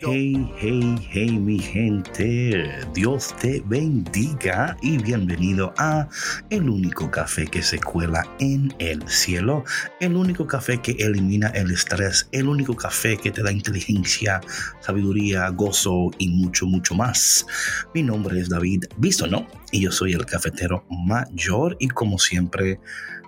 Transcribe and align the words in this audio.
Hey, 0.00 0.52
hey, 0.58 1.08
hey, 1.10 1.30
mi 1.30 1.58
gente. 1.58 2.68
Dios 2.94 3.32
te 3.40 3.62
bendiga 3.64 4.76
y 4.82 4.98
bienvenido 4.98 5.72
a 5.78 6.08
el 6.50 6.68
único 6.68 7.10
café 7.10 7.46
que 7.46 7.62
se 7.62 7.78
cuela 7.78 8.26
en 8.40 8.74
el 8.80 9.06
cielo, 9.08 9.62
el 10.00 10.16
único 10.16 10.46
café 10.48 10.80
que 10.82 10.92
elimina 10.92 11.48
el 11.48 11.70
estrés, 11.70 12.28
el 12.32 12.48
único 12.48 12.74
café 12.74 13.16
que 13.16 13.30
te 13.30 13.42
da 13.42 13.52
inteligencia, 13.52 14.40
sabiduría, 14.80 15.48
gozo 15.50 16.10
y 16.18 16.28
mucho, 16.30 16.66
mucho 16.66 16.94
más. 16.94 17.46
Mi 17.94 18.02
nombre 18.02 18.40
es 18.40 18.48
David 18.48 18.84
Bisono 18.96 19.46
y 19.70 19.82
yo 19.82 19.92
soy 19.92 20.12
el 20.12 20.26
cafetero 20.26 20.84
mayor 20.90 21.76
y 21.78 21.88
como 21.88 22.18
siempre 22.18 22.80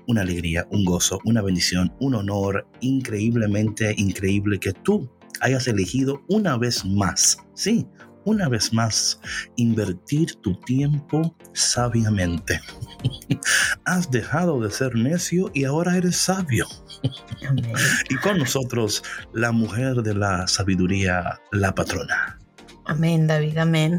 una 0.09 0.23
alegría, 0.23 0.67
un 0.71 0.85
gozo, 0.85 1.21
una 1.25 1.43
bendición, 1.43 1.95
un 2.01 2.17
honor. 2.17 2.67
Increíblemente 2.81 3.95
increíble 3.97 4.59
que 4.59 4.73
tú 4.73 5.09
hayas 5.43 5.69
elegido 5.69 6.23
una 6.29 6.57
vez 6.57 6.85
más, 6.85 7.37
sí, 7.55 7.87
una 8.25 8.49
vez 8.49 8.73
más, 8.73 9.21
invertir 9.57 10.35
tu 10.37 10.55
tiempo 10.61 11.37
sabiamente. 11.53 12.61
Has 13.85 14.11
dejado 14.11 14.61
de 14.61 14.71
ser 14.71 14.95
necio 14.95 15.51
y 15.55 15.65
ahora 15.65 15.97
eres 15.97 16.17
sabio. 16.17 16.67
y 18.09 18.15
con 18.17 18.39
nosotros, 18.39 19.03
la 19.33 19.53
mujer 19.53 19.97
de 20.03 20.15
la 20.15 20.47
sabiduría, 20.47 21.41
la 21.51 21.75
patrona. 21.75 22.39
Amén, 22.85 23.27
David, 23.27 23.59
amén. 23.59 23.99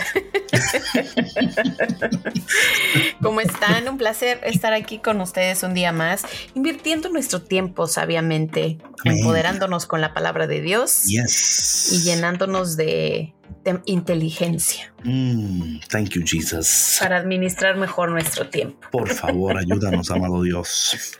¿Cómo 3.21 3.41
están? 3.41 3.87
Un 3.87 3.97
placer 3.97 4.39
estar 4.43 4.73
aquí 4.73 4.99
con 4.99 5.21
ustedes 5.21 5.63
un 5.63 5.73
día 5.73 5.91
más, 5.91 6.23
invirtiendo 6.53 7.09
nuestro 7.09 7.41
tiempo 7.41 7.87
sabiamente, 7.87 8.77
empoderándonos 9.03 9.85
con 9.85 10.01
la 10.01 10.13
palabra 10.13 10.47
de 10.47 10.61
Dios 10.61 11.03
y 11.09 12.01
llenándonos 12.03 12.75
de, 12.75 13.33
inteligencia. 13.85 14.93
Mm, 15.03 15.79
thank 15.89 16.09
you, 16.09 16.23
Jesus. 16.25 16.97
Para 16.99 17.17
administrar 17.17 17.77
mejor 17.77 18.11
nuestro 18.11 18.49
tiempo. 18.49 18.87
Por 18.91 19.09
favor, 19.09 19.57
ayúdanos, 19.57 20.09
amado 20.11 20.41
Dios. 20.43 21.17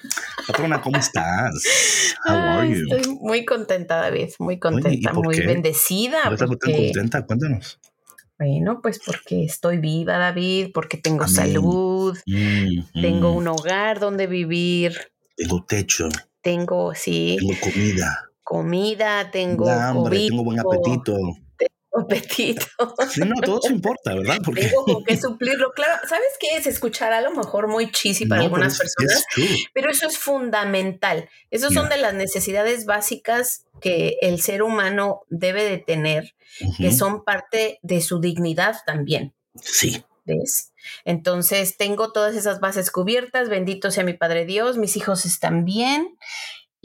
Patrona, 0.47 0.81
¿cómo 0.81 0.97
estás? 0.97 2.15
How 2.27 2.35
are 2.35 2.69
you? 2.69 2.95
Estoy 2.95 3.17
muy 3.21 3.45
contenta, 3.45 3.97
David, 3.97 4.29
muy 4.39 4.59
contenta, 4.59 5.13
muy 5.13 5.39
bendecida. 5.39 6.29
¿Estás 6.31 6.49
contenta? 6.49 7.25
Cuéntanos. 7.25 7.79
Bueno, 8.37 8.79
pues 8.81 8.99
porque 9.05 9.45
estoy 9.45 9.77
viva, 9.77 10.17
David, 10.17 10.71
porque 10.73 10.97
tengo 10.97 11.27
salud, 11.27 12.17
mm, 12.25 13.01
tengo 13.01 13.31
mm. 13.31 13.37
un 13.37 13.47
hogar 13.47 13.99
donde 13.99 14.27
vivir. 14.27 14.97
Tengo 15.37 15.63
techo. 15.65 16.09
Tengo, 16.41 16.93
sí. 16.93 17.37
Tengo 17.39 17.53
comida. 17.61 18.29
Comida, 18.43 19.31
tengo 19.31 19.69
hambre, 19.69 20.27
tengo 20.27 20.43
buen 20.43 20.59
apetito. 20.59 21.15
Tengo 21.93 22.05
apetito. 22.05 22.65
Sí, 23.09 23.21
no, 23.21 23.35
todo 23.41 23.59
eso 23.63 23.73
importa, 23.73 24.15
¿verdad? 24.15 24.37
Porque... 24.45 24.67
Tengo 24.67 25.03
que 25.03 25.17
suplirlo. 25.17 25.71
Claro, 25.73 25.93
¿sabes 26.07 26.29
qué 26.39 26.57
es? 26.57 26.67
Escuchar 26.67 27.13
a 27.13 27.21
lo 27.21 27.31
mejor 27.31 27.67
muy 27.67 27.91
cheesy 27.91 28.25
para 28.25 28.41
algunas 28.41 28.77
personas, 28.77 29.25
pero 29.73 29.89
eso 29.89 30.07
es 30.07 30.17
fundamental. 30.17 31.29
Esas 31.51 31.73
son 31.73 31.89
de 31.89 31.97
las 31.97 32.13
necesidades 32.13 32.85
básicas 32.85 33.65
que 33.81 34.17
el 34.21 34.41
ser 34.41 34.63
humano 34.63 35.21
debe 35.29 35.63
de 35.63 35.77
tener 35.77 36.35
que 36.77 36.91
son 36.91 37.23
parte 37.23 37.79
de 37.81 38.01
su 38.01 38.19
dignidad 38.19 38.77
también. 38.85 39.33
Sí. 39.61 40.03
¿Ves? 40.25 40.71
Entonces 41.03 41.75
tengo 41.75 42.13
todas 42.13 42.35
esas 42.35 42.61
bases 42.61 42.91
cubiertas, 42.91 43.49
bendito 43.49 43.91
sea 43.91 44.05
mi 44.05 44.13
Padre 44.13 44.45
Dios, 44.45 44.77
mis 44.77 44.95
hijos 44.95 45.25
están 45.25 45.65
bien. 45.65 46.17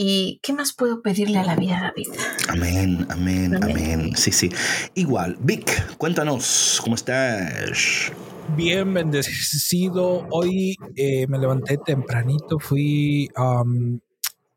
¿Y 0.01 0.39
qué 0.45 0.53
más 0.53 0.75
puedo 0.75 1.03
pedirle 1.03 1.39
a 1.39 1.45
la 1.45 1.57
vida, 1.57 1.81
David? 1.81 2.07
Amén, 2.47 3.05
amén, 3.11 3.57
amén. 3.61 4.13
Sí, 4.15 4.31
sí. 4.31 4.49
Igual, 4.95 5.37
Vic, 5.41 5.97
cuéntanos, 5.97 6.81
¿cómo 6.85 6.95
estás? 6.95 8.13
Bien 8.57 8.95
bendecido. 8.95 10.25
Hoy 10.31 10.77
eh, 10.95 11.27
me 11.27 11.37
levanté 11.37 11.79
tempranito, 11.79 12.61
fui 12.61 13.29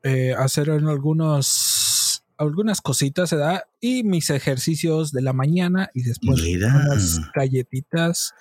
eh, 0.03 0.34
a 0.38 0.44
hacer 0.44 0.69
algunos 0.69 2.23
algunas 2.38 2.81
cositas, 2.81 3.29
se 3.29 3.38
da 3.38 3.66
Y 3.79 4.03
mis 4.03 4.29
ejercicios 4.29 5.12
de 5.12 5.23
la 5.23 5.34
mañana 5.34 5.90
y 5.96 6.03
después 6.03 6.40
unas 6.40 7.31
galletitas 7.34 8.35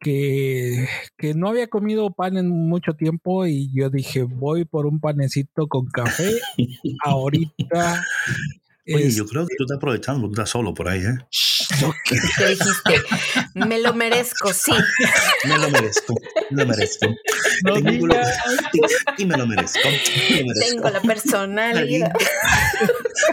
que, 0.00 0.88
que, 1.16 1.34
no 1.34 1.48
había 1.48 1.68
comido 1.68 2.10
pan 2.10 2.36
en 2.36 2.48
mucho 2.48 2.94
tiempo 2.94 3.46
y 3.46 3.70
yo 3.72 3.90
dije, 3.90 4.22
voy 4.22 4.64
por 4.64 4.86
un 4.86 4.98
panecito 4.98 5.68
con 5.68 5.86
café 5.86 6.30
ahorita. 7.04 8.02
Oye, 8.92 9.10
yo 9.12 9.26
creo 9.26 9.46
que 9.46 9.54
tú 9.56 9.64
estás 9.64 9.76
aprovechando 9.76 10.22
porque 10.22 10.32
estás 10.32 10.50
solo 10.50 10.74
por 10.74 10.88
ahí, 10.88 11.00
¿eh? 11.00 11.18
¿Qué 12.04 12.16
dijiste? 12.48 13.02
Me 13.54 13.78
lo 13.78 13.94
merezco, 13.94 14.52
sí. 14.52 14.72
Me 15.44 15.58
lo 15.58 15.70
merezco, 15.70 16.14
me 16.50 16.64
lo 16.64 16.70
merezco. 16.70 17.06
Tengo 17.64 17.90
y 19.18 19.26
me 19.26 19.36
lo 19.36 19.46
merezco. 19.46 19.78
Me 19.88 20.40
lo 20.40 20.46
merezco. 20.46 20.68
Tengo 20.68 20.90
la 20.90 21.00
personalidad. 21.00 22.12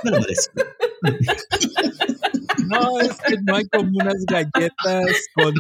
Me 0.04 0.12
lo 0.12 0.20
merezco. 0.22 0.54
No, 2.70 3.00
es 3.00 3.16
que 3.18 3.38
no 3.44 3.56
hay 3.56 3.68
como 3.70 3.90
unas 3.90 4.26
galletas 4.26 5.28
con 5.34 5.54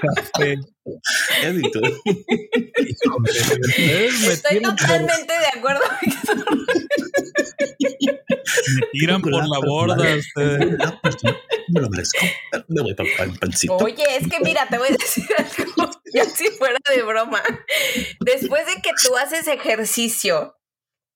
café. 0.00 0.58
Estoy 4.28 4.62
totalmente 4.62 5.32
de 5.32 5.58
acuerdo, 5.58 5.82
Me 8.76 8.86
tiran 8.92 9.22
por 9.22 9.32
la 9.32 9.58
borda 9.64 10.16
ustedes. 10.16 10.78
Me 11.68 11.80
lo 11.80 11.90
merezco. 11.90 12.26
Me 12.68 12.82
voy 12.82 12.94
para 12.94 13.24
el 13.24 13.38
pancito. 13.38 13.76
Oye, 13.76 14.04
es 14.16 14.28
que 14.28 14.40
mira, 14.40 14.66
te 14.68 14.78
voy 14.78 14.88
a 14.88 14.92
decir 14.92 15.26
algo, 15.38 15.90
ya 16.14 16.24
si 16.24 16.48
fuera 16.50 16.78
de 16.88 17.02
broma. 17.02 17.42
Después 18.20 18.66
de 18.66 18.82
que 18.82 18.90
tú 19.04 19.16
haces 19.16 19.46
ejercicio, 19.46 20.56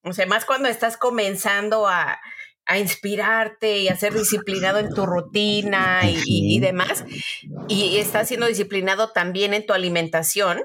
o 0.02 0.12
sea, 0.12 0.26
más 0.26 0.44
cuando 0.44 0.68
estás 0.68 0.96
comenzando 0.96 1.88
a, 1.88 2.20
a 2.66 2.78
inspirarte 2.78 3.78
y 3.78 3.88
a 3.88 3.96
ser 3.96 4.14
disciplinado 4.14 4.78
en 4.78 4.90
tu 4.90 5.06
rutina 5.06 6.00
y, 6.26 6.58
demás, 6.60 7.04
y 7.68 7.96
estás 7.96 8.28
siendo 8.28 8.46
disciplinado 8.46 9.10
también 9.10 9.54
en 9.54 9.66
tu 9.66 9.72
alimentación, 9.72 10.62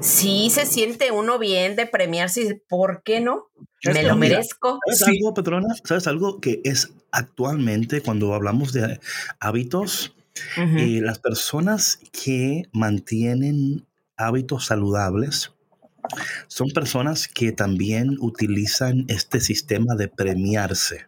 sí 0.00 0.50
se 0.50 0.66
siente 0.66 1.12
uno 1.12 1.38
bien 1.38 1.76
de 1.76 1.86
premiarse, 1.86 2.62
¿por 2.68 3.02
qué 3.02 3.20
no? 3.20 3.48
Me 3.84 4.02
lo 4.02 4.16
merezco. 4.16 4.78
¿Sabes 4.86 5.02
algo, 5.08 5.34
Petrona? 5.34 5.74
¿Sabes 5.84 6.06
algo 6.06 6.40
que 6.40 6.60
es 6.64 6.92
actualmente 7.10 8.00
cuando 8.00 8.34
hablamos 8.34 8.72
de 8.72 8.98
hábitos? 9.40 10.14
Eh, 10.56 11.00
las 11.00 11.20
personas 11.20 12.00
que 12.10 12.64
mantienen 12.72 13.86
hábitos 14.16 14.66
saludables 14.66 15.52
son 16.48 16.70
personas 16.70 17.28
que 17.28 17.52
también 17.52 18.16
utilizan 18.20 19.04
este 19.08 19.40
sistema 19.40 19.94
de 19.94 20.08
premiarse. 20.08 21.06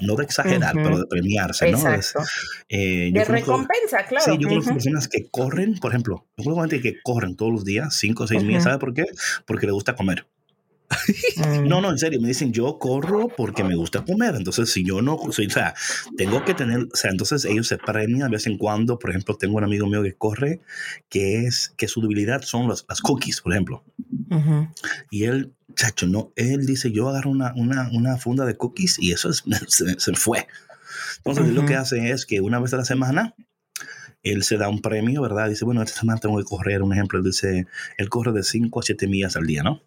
No 0.00 0.16
de 0.16 0.24
exagerar, 0.24 0.74
pero 0.74 0.98
de 0.98 1.06
premiarse, 1.06 1.70
¿no? 1.70 1.78
Eh, 2.68 3.10
de 3.12 3.24
recompensa, 3.24 4.04
claro. 4.08 4.24
Sí, 4.24 4.38
yo 4.40 4.48
conozco 4.48 4.72
personas 4.72 5.06
que 5.06 5.28
corren, 5.30 5.78
por 5.78 5.92
ejemplo, 5.92 6.26
yo 6.36 6.44
conozco 6.44 6.62
gente 6.62 6.80
que 6.80 7.00
corren 7.02 7.36
todos 7.36 7.52
los 7.52 7.64
días, 7.64 7.94
cinco 7.94 8.24
o 8.24 8.26
seis 8.26 8.42
millas, 8.42 8.64
¿sabe 8.64 8.78
por 8.78 8.92
qué? 8.92 9.04
Porque 9.46 9.66
le 9.66 9.72
gusta 9.72 9.94
comer. 9.94 10.26
Mm. 11.36 11.66
No, 11.68 11.80
no, 11.80 11.90
en 11.90 11.98
serio, 11.98 12.20
me 12.20 12.28
dicen, 12.28 12.52
yo 12.52 12.78
corro 12.78 13.28
porque 13.28 13.64
me 13.64 13.74
gusta 13.74 14.04
comer. 14.04 14.34
Entonces, 14.36 14.70
si 14.70 14.84
yo 14.84 15.02
no, 15.02 15.16
o 15.16 15.32
sea, 15.32 15.74
tengo 16.16 16.44
que 16.44 16.54
tener, 16.54 16.80
o 16.92 16.96
sea, 16.96 17.10
entonces 17.10 17.44
ellos 17.44 17.66
se 17.66 17.78
premian 17.78 18.30
de 18.30 18.36
vez 18.36 18.46
en 18.46 18.58
cuando. 18.58 18.98
Por 18.98 19.10
ejemplo, 19.10 19.36
tengo 19.36 19.56
un 19.56 19.64
amigo 19.64 19.86
mío 19.86 20.02
que 20.02 20.14
corre, 20.14 20.60
que 21.08 21.46
es, 21.46 21.72
que 21.76 21.88
su 21.88 22.00
debilidad 22.00 22.42
son 22.42 22.68
las, 22.68 22.84
las 22.88 23.00
cookies, 23.00 23.40
por 23.40 23.52
ejemplo. 23.52 23.84
Y 25.10 25.24
él, 25.24 25.52
chacho, 25.76 26.06
no, 26.06 26.32
él 26.36 26.66
dice, 26.66 26.90
yo 26.90 27.08
agarro 27.08 27.30
una, 27.30 27.52
una, 27.54 27.88
una 27.92 28.16
funda 28.16 28.44
de 28.44 28.56
cookies 28.56 28.98
y 28.98 29.12
eso 29.12 29.30
es, 29.30 29.44
se, 29.68 30.14
fue. 30.14 30.46
Entonces, 31.24 31.52
lo 31.54 31.64
que 31.64 31.76
hace 31.76 32.10
es 32.10 32.26
que 32.26 32.40
una 32.40 32.60
vez 32.60 32.74
a 32.74 32.78
la 32.78 32.84
semana, 32.84 33.34
él 34.22 34.42
se 34.42 34.56
da 34.56 34.68
un 34.68 34.80
premio, 34.80 35.22
¿verdad? 35.22 35.48
Dice, 35.48 35.64
bueno, 35.64 35.82
esta 35.82 36.00
semana 36.00 36.18
tengo 36.18 36.38
que 36.38 36.44
correr, 36.44 36.82
un 36.82 36.92
ejemplo, 36.92 37.18
él 37.18 37.24
dice, 37.24 37.66
él 37.98 38.08
corre 38.08 38.32
de 38.32 38.42
5 38.42 38.80
a 38.80 38.82
7 38.82 39.06
millas 39.06 39.36
al 39.36 39.46
día, 39.46 39.62
¿no? 39.62 39.82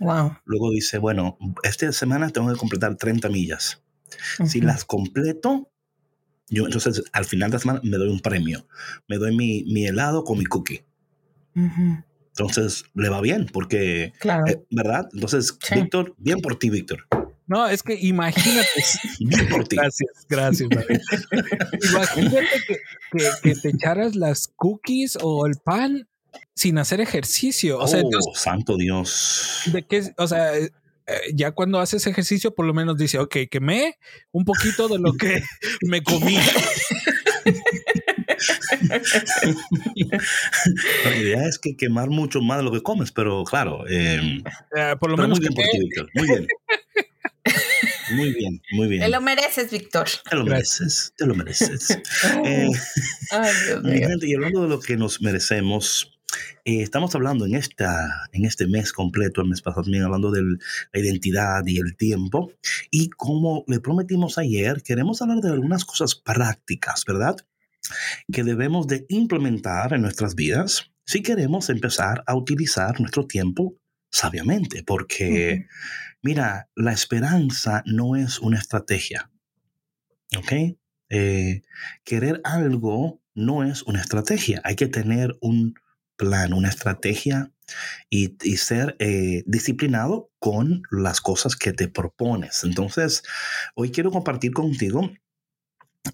Wow. 0.00 0.36
Luego 0.44 0.70
dice, 0.70 0.98
bueno, 0.98 1.38
esta 1.62 1.90
semana 1.92 2.30
tengo 2.30 2.52
que 2.52 2.58
completar 2.58 2.96
30 2.96 3.28
millas. 3.28 3.82
Si 4.46 4.60
las 4.60 4.84
completo, 4.84 5.70
yo 6.48 6.66
entonces 6.66 7.02
al 7.12 7.24
final 7.24 7.50
de 7.50 7.56
la 7.56 7.60
semana 7.60 7.80
me 7.82 7.96
doy 7.96 8.08
un 8.08 8.20
premio. 8.20 8.66
Me 9.08 9.16
doy 9.16 9.36
mi, 9.36 9.64
mi 9.64 9.86
helado 9.86 10.24
con 10.24 10.38
mi 10.38 10.44
cookie. 10.44 10.84
Entonces 11.54 12.84
le 12.94 13.08
va 13.08 13.20
bien, 13.20 13.46
porque, 13.50 14.12
claro. 14.20 14.46
eh, 14.46 14.62
¿verdad? 14.70 15.08
Entonces, 15.14 15.58
Víctor, 15.74 16.14
bien 16.18 16.40
por 16.40 16.58
ti, 16.58 16.68
Víctor. 16.68 17.06
No, 17.46 17.66
es 17.66 17.82
que 17.82 17.94
imagínate. 17.94 18.68
bien 19.20 19.48
por 19.48 19.66
ti. 19.66 19.76
Gracias, 19.76 20.26
gracias. 20.28 20.68
imagínate 21.90 22.46
que, 22.66 22.76
que, 23.12 23.30
que, 23.42 23.54
te 23.54 23.68
echaras 23.70 24.16
las 24.16 24.48
cookies 24.48 25.16
o 25.22 25.46
el 25.46 25.54
pan 25.56 26.06
sin 26.54 26.78
hacer 26.78 27.00
ejercicio. 27.00 27.78
O 27.78 27.86
sea, 27.86 28.02
oh, 28.02 28.34
santo 28.34 28.76
Dios. 28.76 29.62
¿De 29.66 29.82
qué? 29.84 30.02
O 30.16 30.26
sea, 30.26 30.56
eh, 30.56 30.70
ya 31.34 31.52
cuando 31.52 31.78
haces 31.78 32.06
ejercicio, 32.06 32.54
por 32.54 32.66
lo 32.66 32.74
menos 32.74 32.96
dice, 32.96 33.18
ok, 33.18 33.36
quemé 33.50 33.98
un 34.32 34.44
poquito 34.44 34.88
de 34.88 34.98
lo 34.98 35.12
que 35.14 35.42
me 35.82 36.02
comí. 36.02 36.36
la 41.04 41.16
idea 41.16 41.46
es 41.48 41.58
que 41.58 41.76
quemar 41.76 42.10
mucho 42.10 42.40
más 42.40 42.58
de 42.58 42.64
lo 42.64 42.72
que 42.72 42.82
comes, 42.82 43.12
pero 43.12 43.44
claro, 43.44 43.84
eh, 43.88 44.42
uh, 44.44 44.98
por 44.98 45.10
lo 45.10 45.16
menos 45.16 45.38
muy 45.38 45.48
bien 45.48 45.54
por 45.54 45.64
ti, 45.64 45.78
Víctor. 45.78 46.10
Muy 46.14 46.26
bien. 46.26 46.46
Muy 48.10 48.32
bien, 48.32 48.62
muy 48.72 48.88
bien. 48.88 49.02
Te 49.02 49.08
lo 49.08 49.20
mereces, 49.20 49.70
Víctor. 49.70 50.06
Te 50.28 50.36
lo 50.36 50.44
mereces, 50.44 51.12
te 51.16 51.26
lo 51.26 51.34
mereces. 51.34 51.90
eh, 52.44 52.68
Ay, 53.30 53.52
Dios 53.66 53.82
mío. 53.82 54.08
Gente, 54.08 54.28
y 54.28 54.34
hablando 54.34 54.62
de 54.62 54.68
lo 54.68 54.80
que 54.80 54.96
nos 54.96 55.20
merecemos, 55.20 56.15
eh, 56.64 56.82
estamos 56.82 57.14
hablando 57.14 57.46
en, 57.46 57.54
esta, 57.54 58.28
en 58.32 58.44
este 58.44 58.66
mes 58.66 58.92
completo, 58.92 59.40
el 59.40 59.48
mes 59.48 59.62
pasado 59.62 59.82
también, 59.82 60.04
hablando 60.04 60.30
de 60.30 60.42
la 60.42 61.00
identidad 61.00 61.62
y 61.66 61.78
el 61.78 61.96
tiempo. 61.96 62.52
Y 62.90 63.10
como 63.10 63.64
le 63.66 63.80
prometimos 63.80 64.38
ayer, 64.38 64.82
queremos 64.82 65.22
hablar 65.22 65.40
de 65.40 65.50
algunas 65.50 65.84
cosas 65.84 66.14
prácticas, 66.14 67.04
¿verdad? 67.06 67.36
Que 68.32 68.44
debemos 68.44 68.86
de 68.86 69.06
implementar 69.08 69.92
en 69.92 70.02
nuestras 70.02 70.34
vidas 70.34 70.90
si 71.04 71.22
queremos 71.22 71.70
empezar 71.70 72.24
a 72.26 72.34
utilizar 72.34 73.00
nuestro 73.00 73.26
tiempo 73.26 73.76
sabiamente, 74.10 74.82
porque, 74.82 75.24
uh 75.24 75.28
-huh. 75.28 75.66
mira, 76.22 76.68
la 76.74 76.92
esperanza 76.92 77.82
no 77.86 78.16
es 78.16 78.40
una 78.40 78.58
estrategia, 78.58 79.30
¿ok? 80.36 80.76
Eh, 81.08 81.62
querer 82.02 82.40
algo 82.42 83.20
no 83.34 83.62
es 83.62 83.82
una 83.82 84.00
estrategia, 84.00 84.60
hay 84.64 84.74
que 84.74 84.88
tener 84.88 85.36
un 85.40 85.74
plan, 86.16 86.52
una 86.52 86.68
estrategia 86.68 87.52
y, 88.10 88.36
ser 88.56 88.96
eh, 88.98 89.42
disciplinado 89.46 90.30
con 90.38 90.82
las 90.90 91.20
cosas 91.20 91.56
que 91.56 91.72
te 91.72 91.88
propones. 91.88 92.64
Entonces, 92.64 93.22
hoy 93.74 93.90
quiero 93.90 94.10
compartir 94.10 94.52
contigo 94.52 95.10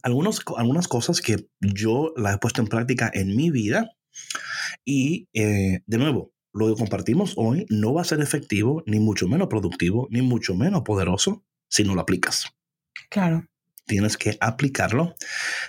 algunos, 0.03 0.43
algunas 0.57 0.89
cosas 0.89 1.21
que 1.21 1.49
yo 1.61 2.13
las 2.17 2.37
he 2.37 2.39
puesto 2.39 2.63
en 2.63 2.69
práctica 2.69 3.11
en 3.13 3.37
mi 3.37 3.51
vida 3.51 3.91
y, 4.85 5.29
eh, 5.33 5.81
de 5.87 5.99
nuevo, 5.99 6.33
lo 6.55 6.69
que 6.69 6.79
compartimos 6.79 7.35
hoy 7.37 7.67
no 7.71 7.95
va 7.95 8.03
a 8.03 8.07
ser 8.07 8.21
efectivo, 8.21 8.83
ni 8.87 9.01
mucho 9.01 9.27
menos 9.27 9.49
productivo, 9.49 10.07
ni 10.11 10.21
mucho 10.21 10.55
menos 10.55 10.83
poderoso 10.83 11.45
si 11.69 11.85
no 11.85 11.95
lo 11.95 12.03
aplicas. 12.03 12.47
Claro 13.09 13.47
tienes 13.87 14.17
que 14.17 14.37
aplicarlo. 14.41 15.15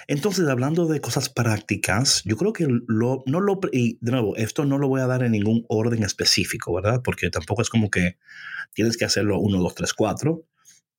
Entonces, 0.07 0.47
hablando 0.47 0.87
de 0.87 1.01
cosas 1.01 1.29
prácticas, 1.29 2.21
yo 2.25 2.37
creo 2.37 2.53
que 2.53 2.67
lo, 2.67 3.23
no 3.25 3.39
lo, 3.39 3.59
y 3.71 3.97
de 4.01 4.11
nuevo, 4.11 4.35
esto 4.35 4.65
no 4.65 4.77
lo 4.77 4.87
voy 4.87 5.01
a 5.01 5.07
dar 5.07 5.23
en 5.23 5.31
ningún 5.31 5.65
orden 5.69 6.03
específico, 6.03 6.73
¿verdad? 6.73 7.01
Porque 7.03 7.29
tampoco 7.29 7.61
es 7.61 7.69
como 7.69 7.89
que 7.89 8.17
tienes 8.73 8.97
que 8.97 9.05
hacerlo 9.05 9.39
uno, 9.39 9.59
dos, 9.59 9.75
tres, 9.75 9.93
cuatro. 9.93 10.45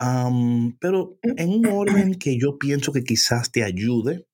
Um, 0.01 0.77
pero 0.79 1.19
en 1.23 1.51
un 1.51 1.67
orden 1.67 2.17
que 2.17 2.39
yo 2.39 2.59
pienso 2.59 2.93
que 2.93 3.05
quizás 3.05 3.53
te 3.53 3.63
ayude 3.63 4.27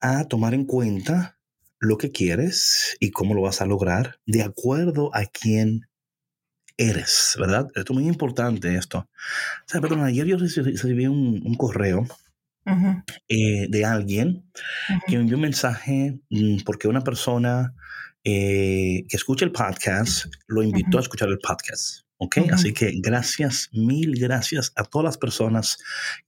a 0.00 0.24
tomar 0.24 0.52
en 0.52 0.66
cuenta 0.66 1.38
lo 1.78 1.96
que 1.96 2.10
quieres 2.10 2.96
y 2.98 3.10
cómo 3.10 3.34
lo 3.34 3.42
vas 3.42 3.60
a 3.60 3.66
lograr 3.66 4.18
de 4.26 4.42
acuerdo 4.42 5.14
a 5.14 5.26
quién 5.26 5.86
eres, 6.76 7.36
¿verdad? 7.38 7.68
Esto 7.74 7.92
es 7.92 7.98
muy 7.98 8.08
importante 8.08 8.74
esto. 8.76 8.98
O 8.98 9.66
sea, 9.66 9.80
perdón, 9.80 10.04
ayer 10.04 10.26
yo 10.26 10.36
recibí 10.36 11.06
un, 11.06 11.42
un 11.44 11.54
correo 11.54 12.00
uh 12.66 12.70
-huh. 12.70 13.04
eh, 13.28 13.66
de 13.68 13.84
alguien 13.84 14.28
uh 14.28 14.92
-huh. 14.92 15.00
que 15.06 15.16
me 15.16 15.22
envió 15.22 15.36
un 15.36 15.42
mensaje 15.42 16.18
mmm, 16.30 16.58
porque 16.64 16.88
una 16.88 17.02
persona 17.02 17.74
eh, 18.24 19.04
que 19.08 19.16
escucha 19.16 19.44
el 19.44 19.52
podcast 19.52 20.26
lo 20.46 20.62
invitó 20.62 20.88
uh 20.88 20.92
-huh. 20.92 20.98
a 20.98 21.02
escuchar 21.02 21.28
el 21.28 21.38
podcast. 21.38 22.04
¿Ok? 22.16 22.38
Así 22.52 22.72
que 22.72 22.92
gracias, 23.02 23.68
mil 23.72 24.14
gracias 24.18 24.72
a 24.76 24.84
todas 24.84 25.04
las 25.04 25.18
personas 25.18 25.78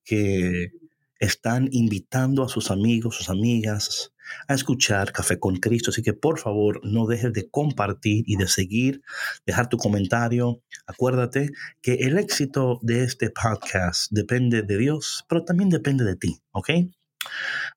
que 0.04 0.72
están 1.20 1.68
invitando 1.70 2.42
a 2.42 2.48
sus 2.48 2.70
amigos, 2.70 3.16
sus 3.16 3.30
amigas, 3.30 4.12
a 4.48 4.54
escuchar 4.54 5.12
Café 5.12 5.38
con 5.38 5.56
Cristo. 5.56 5.90
Así 5.90 6.02
que 6.02 6.12
por 6.12 6.38
favor 6.38 6.80
no 6.84 7.06
dejes 7.06 7.32
de 7.32 7.48
compartir 7.48 8.24
y 8.26 8.36
de 8.36 8.48
seguir, 8.48 9.02
dejar 9.44 9.68
tu 9.68 9.76
comentario. 9.76 10.62
Acuérdate 10.86 11.50
que 11.82 11.94
el 11.94 12.18
éxito 12.18 12.78
de 12.82 13.04
este 13.04 13.30
podcast 13.30 14.10
depende 14.10 14.62
de 14.62 14.78
Dios, 14.78 15.24
pero 15.28 15.44
también 15.44 15.70
depende 15.70 16.04
de 16.04 16.16
ti, 16.16 16.40
¿ok? 16.52 16.70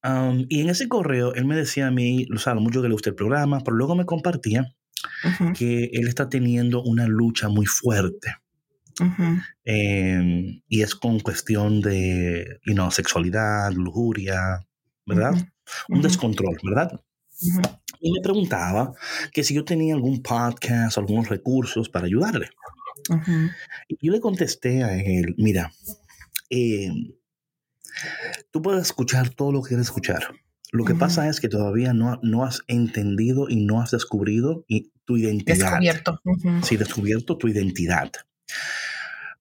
Um, 0.04 0.46
y 0.48 0.62
en 0.62 0.70
ese 0.70 0.88
correo 0.88 1.34
él 1.34 1.46
me 1.46 1.56
decía 1.56 1.88
a 1.88 1.92
mí, 1.92 2.26
lo 2.30 2.40
sabe 2.40 2.60
mucho 2.60 2.82
que 2.82 2.88
le 2.88 2.94
gusta 2.94 3.10
el 3.10 3.16
programa, 3.16 3.62
pero 3.62 3.76
luego 3.78 3.96
me 3.96 4.06
compartía 4.06 4.62
uh 5.24 5.28
-huh. 5.28 5.58
que 5.58 5.86
él 5.94 6.08
está 6.08 6.30
teniendo 6.30 6.84
una 6.84 7.08
lucha 7.08 7.50
muy 7.50 7.66
fuerte. 7.66 8.36
Uh 9.00 9.06
-huh. 9.06 9.44
eh, 9.66 10.62
y 10.68 10.82
es 10.82 10.94
con 10.94 11.20
cuestión 11.22 11.82
de 11.82 12.60
you 12.66 12.74
know, 12.74 12.92
sexualidad, 12.92 13.72
lujuria, 13.72 14.68
¿verdad? 15.06 15.34
Uh 15.34 15.38
-huh 15.38 15.59
un 15.90 16.02
descontrol, 16.02 16.58
¿verdad? 16.64 17.02
Uh 17.42 17.48
-huh. 17.48 17.80
Y 18.02 18.12
me 18.12 18.22
preguntaba 18.22 18.94
que 19.34 19.44
si 19.44 19.54
yo 19.54 19.66
tenía 19.66 19.94
algún 19.94 20.22
podcast, 20.22 20.98
algunos 20.98 21.30
recursos 21.30 21.90
para 21.90 22.06
ayudarle. 22.06 22.50
Uh 23.10 23.16
-huh. 23.16 23.52
Y 23.88 24.08
yo 24.08 24.12
le 24.14 24.20
contesté 24.20 24.84
a 24.84 24.96
él, 24.96 25.36
mira, 25.38 25.72
eh, 26.50 26.92
tú 28.52 28.62
puedes 28.62 28.82
escuchar 28.82 29.30
todo 29.30 29.52
lo 29.52 29.62
que 29.62 29.70
quieres 29.70 29.88
escuchar. 29.88 30.24
Lo 30.72 30.86
que 30.86 30.94
pasa 30.94 31.28
es 31.28 31.40
que 31.40 31.50
todavía 31.50 31.94
no, 31.94 32.20
no, 32.22 32.46
has 32.46 32.62
entendido 32.68 33.48
y 33.50 33.56
no 33.66 33.82
has 33.82 33.90
descubrido 33.92 34.66
tu 35.06 35.18
identidad. 35.18 35.80
Descubierto. 35.80 36.22
Sí, 36.62 36.78
descubierto 36.78 37.38
tu 37.38 37.48
identidad. 37.48 38.12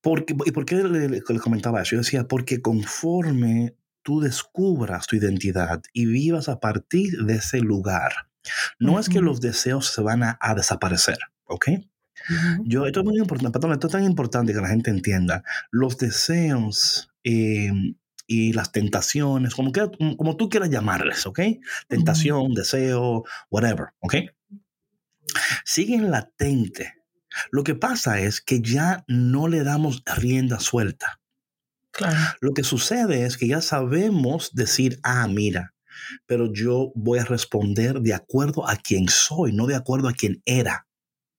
Porque, 0.01 0.35
¿Y 0.47 0.53
por 0.53 0.65
qué 0.65 0.77
le, 0.77 1.09
le, 1.09 1.23
comentaba 1.23 1.83
eso? 1.83 1.97
Yo 1.97 1.99
decía, 1.99 2.27
porque 2.27 2.63
conforme 2.63 3.75
tú 4.09 4.21
descubras 4.21 5.07
tu 5.07 5.17
identidad 5.17 5.83
y 5.93 6.07
vivas 6.07 6.49
a 6.49 6.61
partir 6.61 7.27
de 7.27 7.35
ese 7.35 7.61
lugar. 7.61 8.31
No 8.79 8.93
uh 8.93 8.97
-huh. 8.97 9.01
es 9.01 9.11
que 9.11 9.21
los 9.21 9.43
deseos 9.43 9.93
se 9.93 10.01
van 10.01 10.23
a, 10.23 10.39
a 10.41 10.55
desaparecer, 10.55 11.19
¿ok? 11.45 11.69
Uh 11.69 12.33
-huh. 12.33 12.63
Yo, 12.65 12.87
esto 12.87 13.01
es 13.01 13.05
muy 13.05 13.19
importante, 13.19 13.61
perdón, 13.61 13.75
esto 13.75 13.89
es 13.89 13.93
tan 13.93 14.05
importante 14.05 14.55
que 14.55 14.63
la 14.63 14.69
gente 14.69 14.89
entienda. 14.91 15.45
Los 15.71 15.99
deseos 15.99 17.11
eh, 17.23 17.71
y 18.27 18.55
las 18.55 18.73
tentaciones, 18.73 19.55
como, 19.55 19.73
que, 19.73 19.91
como 20.17 20.39
tú 20.39 20.49
quieras 20.49 20.71
llamarles, 20.71 21.27
¿ok? 21.27 21.41
Tentación, 21.87 22.41
uh 22.41 22.49
-huh. 22.49 22.57
deseo, 22.57 23.25
whatever, 23.51 23.89
¿ok? 24.01 24.15
Siguen 25.67 26.11
latente. 26.11 26.95
Lo 27.51 27.63
que 27.63 27.75
pasa 27.75 28.21
es 28.21 28.41
que 28.41 28.63
ya 28.63 29.05
no 29.07 29.49
le 29.49 29.65
damos 29.65 30.03
rienda 30.17 30.61
suelta. 30.61 31.21
Claro. 31.99 32.17
Lo 32.41 32.55
que 32.55 32.63
sucede 32.63 33.27
es 33.27 33.37
que 33.37 33.49
ya 33.49 33.61
sabemos 33.61 34.55
decir, 34.55 35.01
ah, 35.03 35.27
mira, 35.27 35.75
pero 36.27 36.53
yo 36.53 36.93
voy 36.95 37.19
a 37.19 37.25
responder 37.25 38.01
de 38.01 38.15
acuerdo 38.15 38.69
a 38.69 38.77
quien 38.77 39.09
soy, 39.09 39.53
no 39.53 39.67
de 39.67 39.75
acuerdo 39.75 40.09
a 40.09 40.13
quien 40.13 40.41
era. 40.45 40.87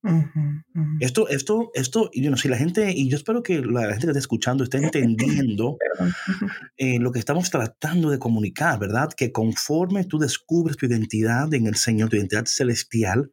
Uh 0.03 0.09
-huh, 0.09 0.63
uh 0.75 0.79
-huh. 0.81 0.97
Esto, 0.99 1.29
esto, 1.29 1.71
esto, 1.73 2.09
you 2.13 2.23
know, 2.23 2.35
si 2.35 2.49
la 2.49 2.57
gente, 2.57 2.91
y 2.93 3.09
yo 3.09 3.15
espero 3.15 3.41
que 3.41 3.61
la 3.61 3.91
gente 3.91 4.07
que 4.07 4.11
está 4.11 4.19
escuchando 4.19 4.65
esté 4.65 4.79
entendiendo 4.79 5.77
eh, 6.77 6.99
lo 6.99 7.13
que 7.13 7.19
estamos 7.19 7.49
tratando 7.49 8.09
de 8.09 8.19
comunicar, 8.19 8.79
¿verdad? 8.79 9.09
Que 9.15 9.31
conforme 9.31 10.03
tú 10.03 10.19
descubres 10.19 10.75
tu 10.75 10.87
identidad 10.87 11.53
en 11.53 11.67
el 11.67 11.75
Señor, 11.75 12.09
tu 12.09 12.17
identidad 12.17 12.45
celestial, 12.47 13.31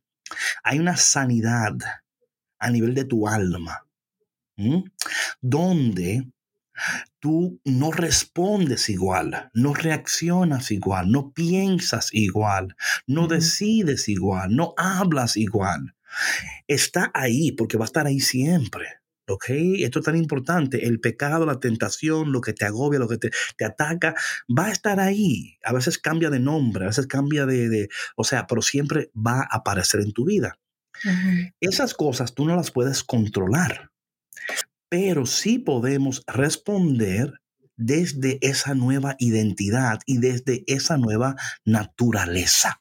hay 0.63 0.79
una 0.79 0.97
sanidad 0.97 1.75
a 2.61 2.71
nivel 2.71 2.95
de 2.95 3.05
tu 3.05 3.27
alma, 3.27 3.85
donde 5.41 6.25
tú 7.21 7.61
no 7.65 7.93
respondes 7.93 8.89
igual, 8.89 9.51
no 9.55 9.75
reaccionas 9.75 10.71
igual, 10.71 11.11
no 11.11 11.33
piensas 11.33 12.11
igual, 12.13 12.77
no 13.07 13.27
decides 13.27 14.09
igual, 14.09 14.55
no 14.55 14.75
hablas 14.77 15.37
igual. 15.37 15.95
Está 16.67 17.11
ahí 17.15 17.53
porque 17.53 17.77
va 17.77 17.85
a 17.85 17.87
estar 17.87 18.07
ahí 18.07 18.21
siempre. 18.21 18.87
¿Ok? 19.29 19.47
Esto 19.49 19.99
es 19.99 20.05
tan 20.05 20.17
importante. 20.17 20.87
El 20.87 21.01
pecado, 21.01 21.47
la 21.47 21.59
tentación, 21.59 22.31
lo 22.31 22.41
que 22.41 22.53
te 22.53 22.65
agobia, 22.65 23.01
lo 23.01 23.09
que 23.09 23.19
te, 23.19 23.31
te 23.57 23.65
ataca, 23.65 24.15
va 24.57 24.67
a 24.67 24.71
estar 24.71 25.01
ahí. 25.01 25.59
A 25.65 25.73
veces 25.73 25.99
cambia 25.99 26.31
de 26.31 26.39
nombre, 26.39 26.85
a 26.85 26.89
veces 26.89 27.09
cambia 27.09 27.45
de, 27.45 27.69
de 27.69 27.89
o 28.15 28.23
sea, 28.23 28.47
pero 28.47 28.63
siempre 28.63 29.11
va 29.15 29.41
a 29.41 29.57
aparecer 29.57 30.01
en 30.01 30.13
tu 30.13 30.25
vida. 30.25 30.61
Esas 31.61 31.95
cosas 31.95 32.35
tú 32.35 32.47
no 32.47 32.57
las 32.57 32.71
puedes 32.71 33.05
controlar, 33.05 33.91
pero 34.89 35.27
sí 35.27 35.59
podemos 35.59 36.23
responder 36.27 37.41
desde 37.77 38.39
esa 38.41 38.75
nueva 38.75 39.17
identidad 39.19 40.01
y 40.07 40.19
desde 40.19 40.65
esa 40.67 40.97
nueva 40.97 41.37
naturaleza. 41.65 42.81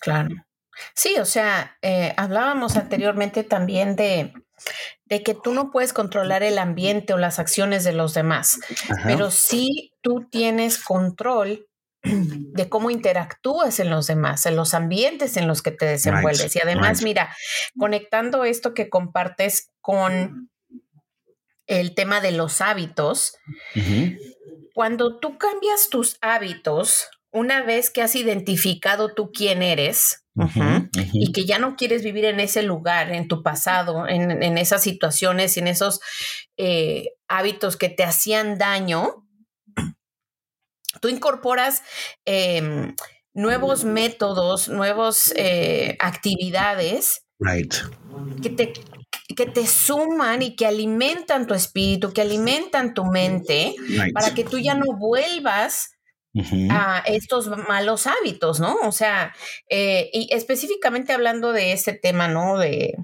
Claro. 0.00 0.34
Sí, 0.94 1.16
o 1.18 1.24
sea, 1.24 1.76
eh, 1.82 2.14
hablábamos 2.16 2.76
anteriormente 2.76 3.44
también 3.44 3.94
de, 3.94 4.32
de 5.04 5.22
que 5.22 5.34
tú 5.34 5.52
no 5.52 5.70
puedes 5.70 5.92
controlar 5.92 6.42
el 6.42 6.58
ambiente 6.58 7.12
o 7.12 7.18
las 7.18 7.38
acciones 7.38 7.84
de 7.84 7.92
los 7.92 8.14
demás, 8.14 8.58
pero 9.04 9.30
sí 9.30 9.92
tú 10.00 10.28
tienes 10.30 10.82
control 10.82 11.66
de 12.02 12.68
cómo 12.68 12.90
interactúas 12.90 13.78
en 13.78 13.90
los 13.90 14.06
demás, 14.08 14.46
en 14.46 14.56
los 14.56 14.74
ambientes 14.74 15.36
en 15.36 15.46
los 15.46 15.62
que 15.62 15.70
te 15.70 15.86
desenvuelves. 15.86 16.56
y 16.56 16.60
además, 16.60 17.02
mira, 17.02 17.34
conectando 17.78 18.44
esto 18.44 18.74
que 18.74 18.88
compartes 18.88 19.70
con 19.80 20.50
el 21.66 21.94
tema 21.94 22.20
de 22.20 22.32
los 22.32 22.60
hábitos, 22.60 23.36
cuando 24.74 25.18
tú 25.18 25.38
cambias 25.38 25.88
tus 25.90 26.16
hábitos, 26.20 27.08
una 27.30 27.62
vez 27.62 27.90
que 27.90 28.02
has 28.02 28.14
identificado 28.14 29.14
tú 29.14 29.32
quién 29.32 29.62
eres 29.62 30.24
y 31.12 31.32
que 31.32 31.44
ya 31.44 31.58
no 31.58 31.76
quieres 31.76 32.02
vivir 32.02 32.24
en 32.24 32.40
ese 32.40 32.62
lugar, 32.62 33.12
en 33.12 33.28
tu 33.28 33.42
pasado, 33.42 34.06
en, 34.06 34.58
esas 34.58 34.82
situaciones, 34.82 35.56
en 35.56 35.66
esos 35.66 36.00
eh, 36.56 37.10
hábitos 37.28 37.76
que 37.76 37.88
te 37.88 38.04
hacían 38.04 38.58
daño, 38.58 39.26
tú 41.00 41.08
incorporas 41.08 41.82
em, 42.24 42.94
nuevos 43.34 43.84
métodos, 43.84 44.68
nuevas 44.68 45.32
eh, 45.36 45.96
actividades 46.00 47.24
que, 48.42 48.50
te, 48.50 48.72
que 49.34 49.46
te 49.46 49.66
suman 49.66 50.42
y 50.42 50.56
que 50.56 50.66
alimentan 50.66 51.46
tu 51.46 51.54
espíritu, 51.54 52.12
que 52.12 52.22
alimentan 52.22 52.94
tu 52.94 53.04
mente, 53.04 53.74
para 54.14 54.34
que 54.34 54.44
tú 54.44 54.58
ya 54.58 54.74
no 54.74 54.96
vuelvas 54.96 55.90
a 56.70 57.02
estos 57.06 57.48
malos 57.68 58.06
hábitos, 58.06 58.58
¿no? 58.60 58.76
O 58.84 58.92
sea, 58.92 59.34
eh, 59.68 60.10
y 60.12 60.28
específicamente 60.32 61.12
hablando 61.12 61.52
de 61.52 61.72
este 61.72 61.92
tema, 61.92 62.28
¿no? 62.28 62.58
De 62.58 62.96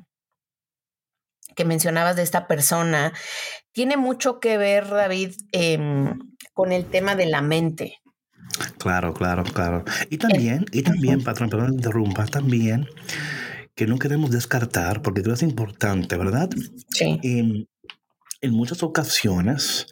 que 1.54 1.64
mencionabas 1.64 2.16
de 2.16 2.22
esta 2.22 2.46
persona, 2.46 3.12
tiene 3.72 3.96
mucho 3.96 4.38
que 4.38 4.56
ver, 4.56 4.88
David, 4.88 5.34
em, 5.52 6.18
con 6.54 6.72
el 6.72 6.86
tema 6.86 7.16
de 7.16 7.26
la 7.26 7.42
mente. 7.42 7.98
Claro, 8.78 9.12
claro, 9.12 9.42
claro. 9.42 9.84
Y 10.08 10.18
también, 10.18 10.64
y 10.72 10.82
también, 10.82 11.22
patrón, 11.22 11.50
perdón, 11.50 11.74
interrumpa, 11.74 12.26
también 12.26 12.88
que 13.78 13.86
no 13.86 14.00
queremos 14.00 14.32
descartar, 14.32 15.02
porque 15.02 15.22
creo 15.22 15.36
que 15.36 15.44
es 15.44 15.48
importante, 15.48 16.16
¿verdad? 16.16 16.50
Sí. 16.90 17.20
Em, 17.22 17.66
en 18.40 18.52
muchas 18.52 18.82
ocasiones 18.82 19.86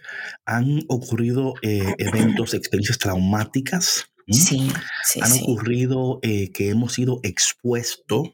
han 0.44 0.80
ocurrido 0.88 1.54
eh, 1.62 1.94
eventos, 1.98 2.52
experiencias 2.54 2.98
traumáticas. 2.98 4.10
Sí, 4.26 4.72
sí. 5.04 5.20
Han 5.22 5.30
ocurrido 5.40 6.18
eh, 6.22 6.50
que 6.50 6.70
hemos 6.70 6.94
sido 6.94 7.20
expuestos 7.22 8.30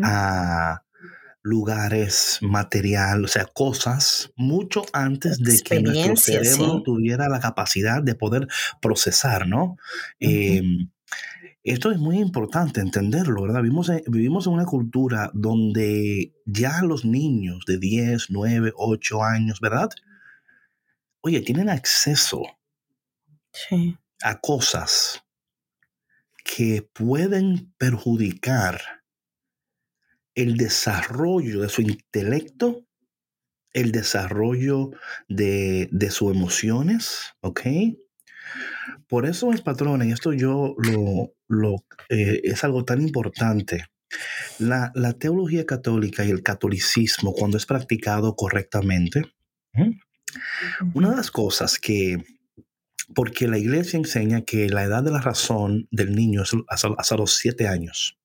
a 0.00 0.84
lugares, 1.42 2.38
material, 2.40 3.24
o 3.24 3.28
sea, 3.28 3.46
cosas 3.46 4.30
mucho 4.36 4.84
antes 4.92 5.38
de 5.38 5.60
que 5.60 5.80
nuestro 5.80 6.14
cerebro 6.14 6.84
tuviera 6.84 7.28
la 7.28 7.40
capacidad 7.40 8.00
de 8.00 8.14
poder 8.14 8.46
procesar, 8.80 9.48
¿no? 9.48 9.76
Esto 11.62 11.90
es 11.90 11.98
muy 11.98 12.18
importante 12.18 12.80
entenderlo, 12.80 13.42
¿verdad? 13.42 13.62
Vivimos 13.62 13.90
en, 13.90 14.02
vivimos 14.06 14.46
en 14.46 14.54
una 14.54 14.64
cultura 14.64 15.30
donde 15.34 16.34
ya 16.46 16.80
los 16.82 17.04
niños 17.04 17.64
de 17.66 17.78
10, 17.78 18.30
9, 18.30 18.72
8 18.74 19.22
años, 19.22 19.60
¿verdad? 19.60 19.90
Oye, 21.20 21.42
tienen 21.42 21.68
acceso 21.68 22.42
a 24.22 24.40
cosas 24.40 25.22
que 26.42 26.82
pueden 26.82 27.74
perjudicar 27.76 28.80
el 30.34 30.56
desarrollo 30.56 31.60
de 31.60 31.68
su 31.68 31.82
intelecto, 31.82 32.86
el 33.74 33.92
desarrollo 33.92 34.92
de, 35.28 35.90
de 35.92 36.10
sus 36.10 36.34
emociones, 36.34 37.34
¿ok? 37.42 37.60
Por 39.08 39.26
eso 39.26 39.52
es 39.52 39.60
patrón, 39.60 40.08
y 40.08 40.12
esto 40.12 40.32
yo 40.32 40.74
lo, 40.78 41.32
lo 41.48 41.84
eh, 42.08 42.40
es 42.44 42.64
algo 42.64 42.84
tan 42.84 43.02
importante. 43.02 43.86
La, 44.58 44.92
la, 44.94 45.12
teología 45.12 45.66
católica 45.66 46.24
y 46.24 46.30
el 46.30 46.42
catolicismo, 46.42 47.32
cuando 47.32 47.56
es 47.56 47.66
practicado 47.66 48.34
correctamente, 48.34 49.22
una 50.94 51.10
de 51.10 51.16
las 51.16 51.30
cosas 51.30 51.78
que, 51.78 52.24
porque 53.14 53.48
la 53.48 53.58
iglesia 53.58 53.98
enseña 53.98 54.42
que 54.42 54.68
la 54.68 54.84
edad 54.84 55.02
de 55.02 55.10
la 55.10 55.20
razón 55.20 55.88
del 55.90 56.14
niño 56.14 56.42
es 56.42 56.52
hasta, 56.68 57.16
los 57.16 57.36
siete 57.36 57.68
años, 57.68 58.18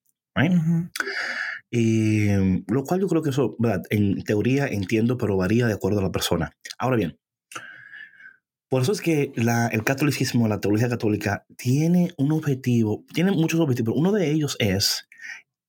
lo 2.68 2.84
cual 2.84 3.02
yo 3.02 3.08
creo 3.08 3.22
que 3.22 3.32
eso, 3.32 3.58
en 3.90 4.24
teoría 4.24 4.68
entiendo, 4.68 5.18
pero 5.18 5.38
varía 5.38 5.68
de 5.68 5.74
acuerdo 5.74 6.00
a 6.00 6.04
la 6.04 6.12
persona. 6.12 6.52
Ahora 6.78 6.98
bien, 6.98 7.18
por 8.70 8.82
eso 8.82 8.92
es 8.92 9.02
que 9.02 9.32
el 9.36 9.84
catolicismo, 9.84 10.48
la 10.48 10.60
teología 10.60 10.90
católica, 10.90 11.46
tiene 11.58 12.14
un 12.18 12.32
objetivo, 12.32 13.06
tiene 13.14 13.32
muchos 13.32 13.60
objetivos, 13.60 13.94
pero 13.94 14.00
uno 14.00 14.12
de 14.12 14.32
ellos 14.32 14.58
es 14.60 15.08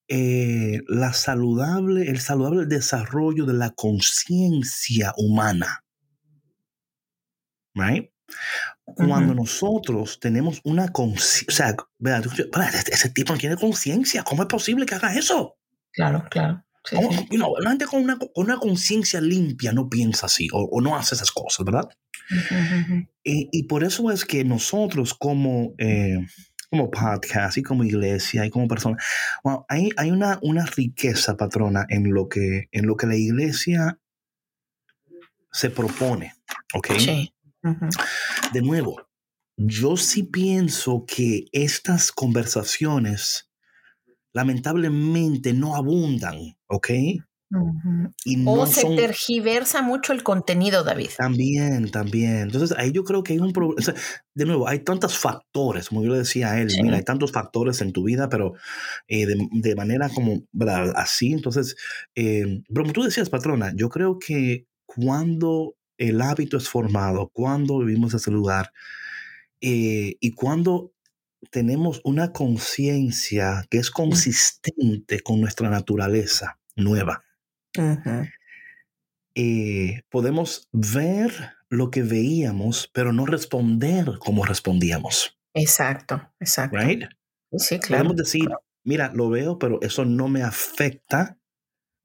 eh, 0.08 0.80
la 0.88 1.12
saludable, 1.12 2.08
el 2.10 2.20
saludable 2.20 2.66
desarrollo 2.66 3.44
de 3.44 3.54
la 3.54 3.70
conciencia 3.70 5.12
humana. 5.16 5.84
Right? 7.74 8.10
Cuando 8.84 9.34
nosotros 9.34 10.18
tenemos 10.20 10.60
una 10.64 10.88
conciencia, 10.88 11.46
o 11.48 11.52
sea, 11.52 11.76
este, 12.72 12.94
ese 12.94 13.10
tipo 13.10 13.32
no 13.32 13.38
tiene 13.38 13.56
conciencia, 13.56 14.22
¿cómo 14.22 14.42
es 14.42 14.48
posible 14.48 14.86
que 14.86 14.94
haga 14.94 15.14
eso? 15.14 15.56
Claro, 15.92 16.24
claro. 16.30 16.65
La 16.92 17.70
gente 17.70 17.86
con 17.86 18.06
una, 18.34 18.56
conciencia 18.58 19.20
limpia 19.20 19.72
no 19.72 19.88
piensa 19.88 20.26
así 20.26 20.48
o, 20.52 20.80
no 20.80 20.96
hace 20.96 21.14
esas 21.14 21.30
cosas, 21.30 21.64
¿verdad? 21.64 21.88
y, 23.24 23.62
por 23.64 23.84
eso 23.84 24.10
es 24.10 24.24
que 24.24 24.44
nosotros 24.44 25.14
como, 25.14 25.74
eh, 25.78 26.18
como 26.70 26.90
podcast 26.90 27.58
y 27.58 27.62
como 27.62 27.84
iglesia 27.84 28.44
y 28.46 28.50
como 28.50 28.68
persona, 28.68 28.96
hay, 29.68 29.90
hay 29.96 30.10
una, 30.10 30.38
una, 30.42 30.66
riqueza, 30.66 31.36
patrona, 31.36 31.86
en 31.88 32.12
lo, 32.12 32.28
que, 32.28 32.68
en 32.72 32.86
lo 32.86 32.96
que 32.96 33.06
la 33.06 33.16
iglesia 33.16 33.98
se 35.52 35.70
propone, 35.70 36.34
¿ok? 36.74 36.88
De 38.52 38.62
nuevo, 38.62 39.08
yo 39.56 39.96
sí 39.96 40.22
pienso 40.22 41.04
que 41.06 41.46
estas 41.52 42.12
conversaciones 42.12 43.50
lamentablemente 44.36 45.54
no 45.54 45.76
abundan, 45.76 46.36
¿ok? 46.68 46.90
o 48.44 48.66
se 48.66 48.84
tergiversa 48.96 49.80
mucho 49.80 50.12
el 50.12 50.22
contenido, 50.22 50.84
David. 50.84 51.08
También, 51.16 51.90
también. 51.90 52.40
Entonces, 52.40 52.76
ahí 52.76 52.92
yo 52.92 53.02
creo 53.04 53.22
que 53.22 53.32
hay 53.32 53.38
un 53.38 53.54
problema. 53.54 53.80
de 54.34 54.44
nuevo, 54.44 54.68
hay 54.68 54.80
tantos 54.80 55.16
factores, 55.16 55.88
como 55.88 56.02
yo 56.02 56.10
le 56.10 56.18
decía 56.18 56.52
a 56.52 56.60
él, 56.60 56.68
mira, 56.82 56.98
hay 56.98 57.04
tantos 57.04 57.32
factores 57.32 57.80
en 57.80 57.92
tu 57.92 58.04
vida, 58.04 58.28
pero 58.28 58.52
eh, 59.08 59.26
de, 59.26 59.74
manera 59.74 60.10
como 60.10 60.42
así. 60.96 61.32
Entonces, 61.32 61.74
eh, 62.14 62.62
como 62.74 62.92
tú 62.92 63.04
decías, 63.04 63.30
patrona, 63.30 63.72
yo 63.74 63.88
creo 63.88 64.18
que 64.18 64.66
cuando 64.84 65.76
el 65.96 66.20
hábito 66.20 66.58
es 66.58 66.68
formado, 66.68 67.30
cuando 67.32 67.78
vivimos 67.78 68.12
en 68.12 68.16
ese 68.18 68.30
lugar 68.30 68.70
eh, 69.62 70.16
y 70.20 70.32
cuando 70.32 70.92
tenemos 71.50 72.00
una 72.04 72.32
conciencia 72.32 73.64
que 73.70 73.78
es 73.78 73.90
consistente 73.90 75.20
con 75.20 75.40
nuestra 75.40 75.68
naturaleza 75.70 76.58
nueva, 76.76 77.22
eh, 79.34 80.02
podemos 80.08 80.68
ver 80.72 81.32
lo 81.68 81.90
que 81.90 82.02
veíamos, 82.02 82.88
pero 82.92 83.12
no 83.12 83.26
responder 83.26 84.18
como 84.18 84.44
respondíamos. 84.44 85.38
Exacto, 85.54 86.32
exacto. 86.40 86.76
Right? 86.78 87.04
Sí, 87.56 87.78
claro. 87.78 88.04
Podemos 88.04 88.16
decir, 88.16 88.48
mira, 88.84 89.10
lo 89.14 89.28
veo, 89.30 89.58
pero 89.58 89.80
eso 89.82 90.04
no 90.04 90.28
me 90.28 90.42
afecta 90.42 91.38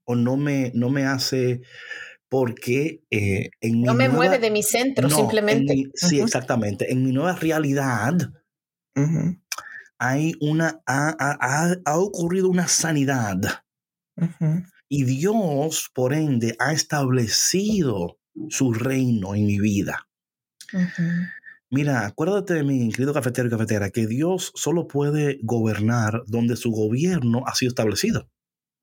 o 0.04 0.14
no 0.14 0.36
me, 0.36 0.72
no 0.74 0.90
me 0.90 1.04
hace 1.04 1.62
porque 2.28 3.02
eh, 3.10 3.50
en 3.60 3.82
no 3.82 3.92
mi 3.92 3.98
me 3.98 4.04
nueva- 4.08 4.14
mueve 4.14 4.38
de 4.38 4.50
mi 4.50 4.62
centro, 4.62 5.06
no, 5.08 5.14
en 5.14 5.20
simplemente. 5.20 5.74
mi- 5.74 5.86
sí, 5.94 6.16
Ujú. 6.16 6.24
exactamente. 6.26 6.90
En 6.92 7.04
mi 7.04 7.12
nueva 7.12 7.34
realidad 7.36 8.14
Ujú, 8.96 9.38
hay 9.98 10.34
una, 10.40 10.80
ha, 10.86 11.14
ha- 11.18 11.76
ha- 11.84 11.98
ocurrido 11.98 12.48
una 12.48 12.68
sanidad 12.68 13.38
ujú. 14.16 14.64
y 14.88 15.04
Dios, 15.04 15.90
por 15.94 16.12
ende, 16.12 16.56
ha 16.58 16.72
establecido 16.72 18.18
su 18.48 18.72
reino 18.72 19.34
en 19.34 19.46
mi 19.46 19.60
vida. 19.60 20.08
Ujú. 20.72 21.02
Mira, 21.70 22.06
acuérdate 22.06 22.54
de 22.54 22.64
mi 22.64 22.90
querido 22.92 23.14
cafetero 23.14 23.48
y 23.48 23.50
cafetera, 23.50 23.90
que 23.90 24.06
Dios 24.06 24.52
solo 24.54 24.86
puede 24.88 25.38
gobernar 25.42 26.22
donde 26.26 26.56
su 26.56 26.70
gobierno 26.70 27.44
ha 27.46 27.54
sido 27.54 27.70
establecido. 27.70 28.28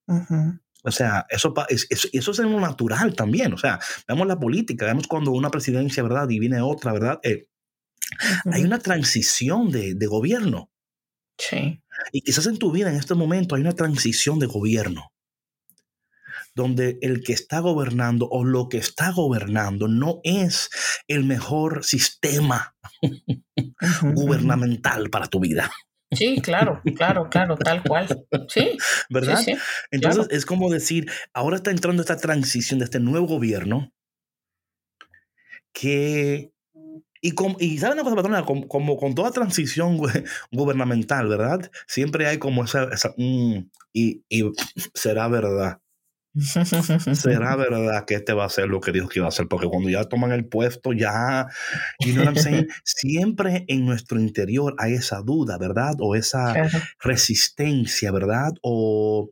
Ujú. 0.07 0.59
O 0.83 0.91
sea, 0.91 1.25
eso, 1.29 1.53
pa- 1.53 1.67
es, 1.69 1.85
es- 1.89 2.09
eso 2.13 2.31
es 2.31 2.39
en 2.39 2.51
lo 2.51 2.59
natural 2.59 3.13
también. 3.15 3.53
O 3.53 3.57
sea, 3.57 3.79
vemos 4.07 4.25
la 4.27 4.39
política, 4.39 4.85
vemos 4.85 5.07
cuando 5.07 5.31
una 5.31 5.51
presidencia, 5.51 6.01
¿verdad? 6.03 6.29
Y 6.29 6.39
viene 6.39 6.61
otra, 6.61 6.93
¿verdad? 6.93 7.19
Eh, 7.23 7.47
hay 8.51 8.63
una 8.63 8.79
transición 8.79 9.71
de, 9.71 9.93
de 9.95 10.07
gobierno. 10.07 10.69
Sí. 11.37 11.81
Y 12.11 12.21
quizás 12.21 12.45
en 12.47 12.57
tu 12.57 12.71
vida 12.71 12.89
en 12.89 12.97
este 12.97 13.15
momento 13.15 13.55
hay 13.55 13.61
una 13.61 13.75
transición 13.75 14.39
de 14.39 14.47
gobierno. 14.47 15.11
Donde 16.55 16.97
el 17.01 17.23
que 17.23 17.33
está 17.33 17.59
gobernando 17.59 18.27
o 18.29 18.43
lo 18.43 18.67
que 18.67 18.77
está 18.77 19.11
gobernando 19.11 19.87
no 19.87 20.19
es 20.23 20.69
el 21.07 21.23
mejor 21.23 21.85
sistema 21.85 22.75
gubernamental 24.01 25.09
para 25.09 25.27
tu 25.27 25.39
vida. 25.39 25.71
Sí, 26.11 26.41
claro, 26.41 26.81
claro, 26.95 27.29
claro, 27.29 27.55
tal 27.55 27.83
cual. 27.83 28.07
Sí, 28.49 28.77
¿Verdad? 29.09 29.37
sí, 29.37 29.53
sí. 29.53 29.59
Entonces 29.91 30.25
claro. 30.25 30.35
es 30.37 30.45
como 30.45 30.69
decir, 30.71 31.09
ahora 31.33 31.57
está 31.57 31.71
entrando 31.71 32.01
esta 32.01 32.17
transición 32.17 32.79
de 32.79 32.85
este 32.85 32.99
nuevo 32.99 33.27
gobierno 33.27 33.93
que... 35.71 36.51
Y, 37.21 37.31
com- 37.31 37.57
y 37.59 37.77
¿saben 37.77 37.95
una 37.95 38.03
cosa, 38.03 38.15
patrona? 38.15 38.45
Como, 38.45 38.67
como 38.67 38.97
con 38.97 39.13
toda 39.15 39.31
transición 39.31 39.97
gu- 39.97 40.25
gubernamental, 40.51 41.27
¿verdad? 41.27 41.69
Siempre 41.87 42.27
hay 42.27 42.37
como 42.37 42.63
esa... 42.63 42.85
esa, 42.93 43.13
mm, 43.17 43.69
y, 43.93 44.23
y 44.29 44.43
será 44.93 45.27
verdad. 45.27 45.79
Será 47.15 47.55
verdad 47.55 48.05
que 48.05 48.13
este 48.15 48.33
va 48.33 48.45
a 48.45 48.49
ser 48.49 48.67
lo 48.67 48.79
que 48.79 48.91
dijo 48.91 49.09
que 49.09 49.19
iba 49.19 49.25
a 49.25 49.29
hacer, 49.29 49.47
porque 49.47 49.67
cuando 49.67 49.89
ya 49.89 50.03
toman 50.05 50.31
el 50.31 50.45
puesto, 50.47 50.93
ya, 50.93 51.47
you 51.99 52.13
know 52.13 52.23
what 52.23 52.35
I'm 52.35 52.41
saying? 52.41 52.67
siempre 52.85 53.65
en 53.67 53.85
nuestro 53.85 54.19
interior 54.19 54.75
hay 54.77 54.93
esa 54.93 55.21
duda, 55.21 55.57
¿verdad? 55.57 55.95
O 55.99 56.15
esa 56.15 56.53
resistencia, 57.01 58.11
¿verdad? 58.11 58.51
O 58.61 59.31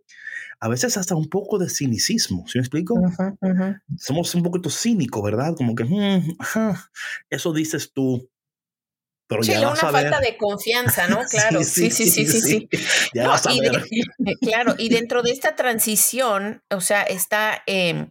a 0.59 0.67
veces 0.69 0.97
hasta 0.97 1.15
un 1.15 1.29
poco 1.29 1.57
de 1.59 1.69
cinicismo, 1.69 2.45
¿sí 2.47 2.57
me 2.57 2.61
explico? 2.63 2.95
Ujú, 2.95 3.37
ujú. 3.41 3.75
Somos 3.97 4.33
un 4.35 4.43
poquito 4.43 4.69
cínicos, 4.69 5.23
¿verdad? 5.23 5.55
Como 5.55 5.75
que, 5.75 5.83
"Mm, 5.85 6.35
ajá, 6.39 6.91
eso 7.29 7.53
dices 7.53 7.91
tú, 7.93 8.29
pero 9.27 9.43
Sí, 9.43 9.51
ya 9.51 9.59
una 9.59 9.69
vas 9.69 9.83
a 9.83 9.91
ver. 9.91 10.09
falta 10.11 10.19
de 10.21 10.37
confianza, 10.37 11.07
¿no? 11.07 11.19
Claro, 11.31 11.63
sí, 11.63 11.91
sí, 11.91 12.07
sí, 12.07 12.25
sí, 12.25 12.41
sí. 12.41 12.69
Ya 13.13 13.23
No, 13.25 13.35
y 13.49 13.59
de- 13.61 13.71
claro, 14.41 14.75
y 14.77 14.89
dentro 14.89 15.21
de 15.21 15.31
esta 15.31 15.55
transición, 15.55 16.63
o 16.69 16.81
sea, 16.81 17.03
está 17.03 17.61
eh, 17.67 18.09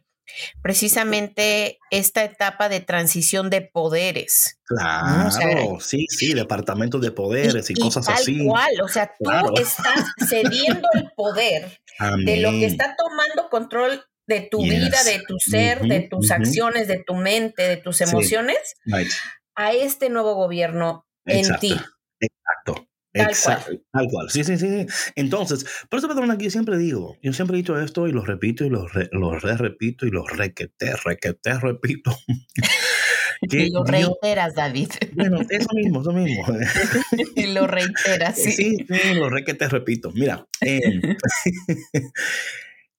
precisamente 0.62 1.78
esta 1.90 2.24
etapa 2.24 2.68
de 2.68 2.80
transición 2.80 3.50
de 3.50 3.62
poderes. 3.62 4.58
Claro, 4.64 5.28
o 5.28 5.30
sea, 5.30 5.48
sí, 5.80 6.06
sí, 6.08 6.34
departamentos 6.34 7.00
de 7.00 7.12
poderes 7.12 7.70
y, 7.70 7.74
cosas 7.74 8.06
tal 8.06 8.14
así. 8.16 8.44
cual, 8.44 8.80
o 8.82 8.88
sea, 8.88 9.06
tú 9.18 9.24
Claro. 9.24 9.52
estás 9.56 10.04
cediendo 10.28 10.88
el 10.94 11.10
poder 11.16 11.80
de 12.24 12.36
lo 12.38 12.50
que 12.50 12.66
está 12.66 12.96
tomando 12.96 13.48
control 13.48 14.04
de 14.26 14.40
tu 14.50 14.60
Yes. 14.62 14.70
vida, 14.74 15.04
de 15.04 15.22
tu 15.26 15.38
ser, 15.38 15.80
de 15.82 16.00
tus 16.00 16.30
acciones, 16.32 16.88
de 16.88 17.02
tu 17.06 17.14
mente, 17.14 17.62
de 17.62 17.76
tus 17.76 17.98
Sí. 17.98 18.04
emociones, 18.04 18.58
Right. 18.84 19.10
a 19.54 19.72
este 19.72 20.08
nuevo 20.10 20.34
gobierno 20.34 21.06
en 21.24 21.56
ti. 21.58 21.74
Exacto. 22.20 22.88
Tal 23.16 23.28
Exacto, 23.28 23.72
tal 23.92 24.08
cual. 24.10 24.30
Sí, 24.30 24.44
sí, 24.44 24.56
sí. 24.58 24.68
sí. 24.68 25.12
Entonces, 25.16 25.64
por 25.88 25.98
eso, 25.98 26.08
patrón, 26.08 26.30
aquí 26.30 26.44
yo 26.44 26.50
siempre 26.50 26.76
digo, 26.78 27.16
yo 27.22 27.32
siempre 27.32 27.56
he 27.56 27.58
dicho 27.58 27.80
esto 27.80 28.06
y 28.06 28.12
lo 28.12 28.24
repito 28.24 28.64
y 28.64 28.70
lo, 28.70 28.86
re, 28.88 29.08
lo 29.12 29.38
re 29.38 29.56
repito 29.56 30.06
y 30.06 30.10
lo 30.10 30.26
requete, 30.26 30.94
requete, 31.04 31.58
repito. 31.58 32.16
que 33.50 33.64
Y 33.64 33.70
lo 33.70 33.84
reiteras, 33.84 34.54
David. 34.54 34.90
bueno, 35.12 35.40
eso 35.48 35.68
mismo, 35.74 36.00
eso 36.00 36.12
mismo. 36.12 36.44
y 37.36 37.46
lo 37.46 37.66
reiteras, 37.66 38.36
sí. 38.36 38.52
Sí, 38.52 38.76
sí, 38.88 39.14
lo 39.14 39.28
requete, 39.30 39.68
repito. 39.68 40.10
Mira, 40.12 40.46
eh, 40.60 41.00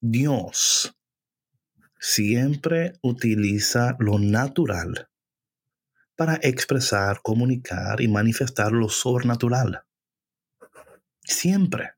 Dios 0.01 0.95
siempre 1.99 2.93
utiliza 3.01 3.95
lo 3.99 4.19
natural 4.19 5.09
para 6.15 6.39
expresar, 6.41 7.21
comunicar 7.21 8.01
y 8.01 8.07
manifestar 8.07 8.71
lo 8.71 8.89
sobrenatural. 8.89 9.83
Siempre. 11.27 11.91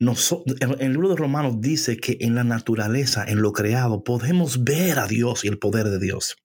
En 0.00 0.14
en 0.58 0.80
el 0.80 0.92
libro 0.92 1.08
de 1.08 1.16
Romanos 1.16 1.60
dice 1.60 1.96
que 1.96 2.18
en 2.20 2.34
la 2.34 2.44
naturaleza, 2.44 3.24
en 3.26 3.40
lo 3.40 3.52
creado, 3.52 4.02
podemos 4.02 4.64
ver 4.64 4.98
a 4.98 5.06
Dios 5.06 5.44
y 5.44 5.48
el 5.48 5.58
poder 5.58 5.88
de 5.88 6.00
Dios. 6.00 6.36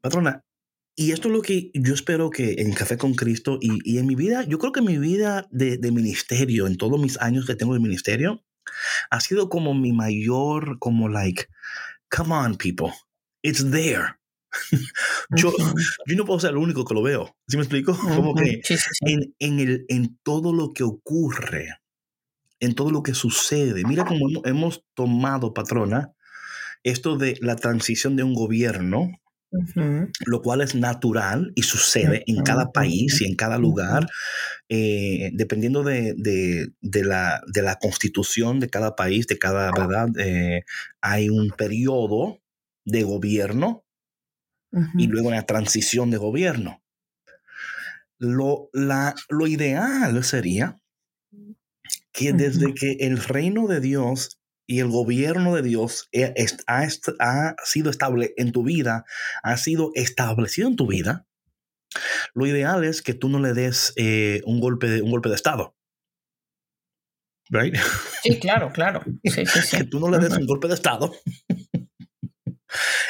Patrona, 0.00 0.44
y 0.96 1.12
esto 1.12 1.28
es 1.28 1.34
lo 1.34 1.42
que 1.42 1.70
yo 1.74 1.94
espero 1.94 2.30
que 2.30 2.56
en 2.58 2.72
Café 2.72 2.96
con 2.96 3.14
Cristo 3.14 3.58
y, 3.60 3.78
y 3.84 3.98
en 3.98 4.06
mi 4.06 4.14
vida, 4.14 4.44
yo 4.44 4.58
creo 4.58 4.72
que 4.72 4.82
mi 4.82 4.98
vida 4.98 5.46
de, 5.50 5.76
de 5.76 5.92
ministerio, 5.92 6.66
en 6.66 6.76
todos 6.76 7.00
mis 7.00 7.20
años 7.20 7.46
que 7.46 7.54
tengo 7.54 7.74
de 7.74 7.80
ministerio, 7.80 8.44
ha 9.10 9.20
sido 9.20 9.48
como 9.48 9.74
mi 9.74 9.92
mayor, 9.92 10.78
como 10.78 11.08
like, 11.08 11.46
come 12.10 12.34
on 12.34 12.56
people, 12.56 12.92
it's 13.42 13.70
there. 13.70 14.17
yo, 15.30 15.52
yo 16.06 16.16
no 16.16 16.24
puedo 16.24 16.40
ser 16.40 16.50
el 16.50 16.56
único 16.58 16.84
que 16.84 16.94
lo 16.94 17.02
veo. 17.02 17.36
¿Sí 17.48 17.56
me 17.56 17.62
explico? 17.62 17.92
Como 18.14 18.34
que 18.34 18.60
en, 19.04 19.34
en, 19.38 19.60
el, 19.60 19.84
en 19.88 20.18
todo 20.22 20.52
lo 20.52 20.72
que 20.72 20.84
ocurre, 20.84 21.68
en 22.60 22.74
todo 22.74 22.90
lo 22.90 23.02
que 23.02 23.14
sucede. 23.14 23.84
Mira 23.84 24.04
cómo 24.04 24.26
hemos, 24.44 24.84
tomado, 24.94 25.54
patrona, 25.54 26.12
esto 26.84 27.16
de 27.18 27.36
la 27.40 27.56
transición 27.56 28.16
de 28.16 28.24
un 28.24 28.34
gobierno, 28.34 29.10
Ujú, 29.52 30.08
lo 30.26 30.42
cual 30.42 30.60
es 30.62 30.74
natural 30.74 31.52
y 31.54 31.62
sucede 31.62 32.24
en 32.26 32.42
cada 32.42 32.72
país 32.72 33.20
y 33.20 33.24
en 33.26 33.36
cada 33.36 33.56
lugar, 33.58 34.08
eh, 34.68 35.30
dependiendo 35.34 35.84
de, 35.84 36.14
de- 36.16 36.70
de 36.80 37.04
la, 37.04 37.42
de 37.52 37.62
la 37.62 37.76
constitución 37.76 38.60
de 38.60 38.70
cada 38.70 38.96
país, 38.96 39.26
de 39.28 39.38
cada, 39.38 39.72
¿verdad? 39.72 40.08
Eh, 40.18 40.62
hay 41.02 41.30
un 41.30 41.50
periodo 41.52 42.40
de 42.86 43.04
gobierno 43.04 43.84
y 44.96 45.06
luego 45.06 45.28
una 45.28 45.46
transición 45.46 46.10
de 46.10 46.18
gobierno. 46.18 46.82
Lo, 48.18 48.68
la, 48.72 49.14
lo 49.28 49.46
ideal 49.46 50.22
sería 50.24 50.76
que 52.12 52.32
desde 52.32 52.74
que 52.74 52.96
el 53.00 53.18
reino 53.18 53.66
de 53.66 53.80
Dios 53.80 54.40
y 54.66 54.80
el 54.80 54.88
gobierno 54.88 55.54
de 55.54 55.62
Dios 55.62 56.08
e- 56.12 56.34
ha, 56.66 56.86
ha 57.20 57.56
sido 57.64 57.90
estable 57.90 58.34
en 58.36 58.52
tu 58.52 58.64
vida, 58.64 59.04
ha 59.42 59.56
sido 59.56 59.92
establecido 59.94 60.68
en 60.68 60.76
tu 60.76 60.86
vida, 60.86 61.28
lo 62.34 62.46
ideal 62.46 62.84
es 62.84 63.02
que 63.02 63.14
tú 63.14 63.28
no 63.28 63.40
le 63.40 63.54
des 63.54 63.92
eh, 63.96 64.42
un, 64.44 64.60
golpe 64.60 64.88
de, 64.88 65.02
un 65.02 65.10
golpe 65.10 65.28
de 65.28 65.34
Estado. 65.34 65.74
Right? 67.50 67.76
Sí, 68.22 68.38
claro, 68.38 68.70
claro. 68.72 69.02
Sí, 69.24 69.46
sí, 69.46 69.76
Que 69.78 69.84
tú 69.84 70.00
no 70.00 70.10
le 70.10 70.18
des 70.18 70.36
un 70.36 70.46
golpe 70.46 70.68
de 70.68 70.74
Estado 70.74 71.14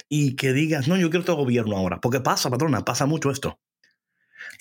y 0.08 0.36
que 0.36 0.52
digas, 0.52 0.88
no, 0.88 0.96
yo 0.96 1.10
quiero 1.10 1.24
todo 1.24 1.36
gobierno 1.36 1.76
ahora. 1.76 2.00
Porque 2.00 2.20
pasa, 2.20 2.50
patrona, 2.50 2.84
pasa 2.84 3.06
mucho 3.06 3.30
esto. 3.30 3.58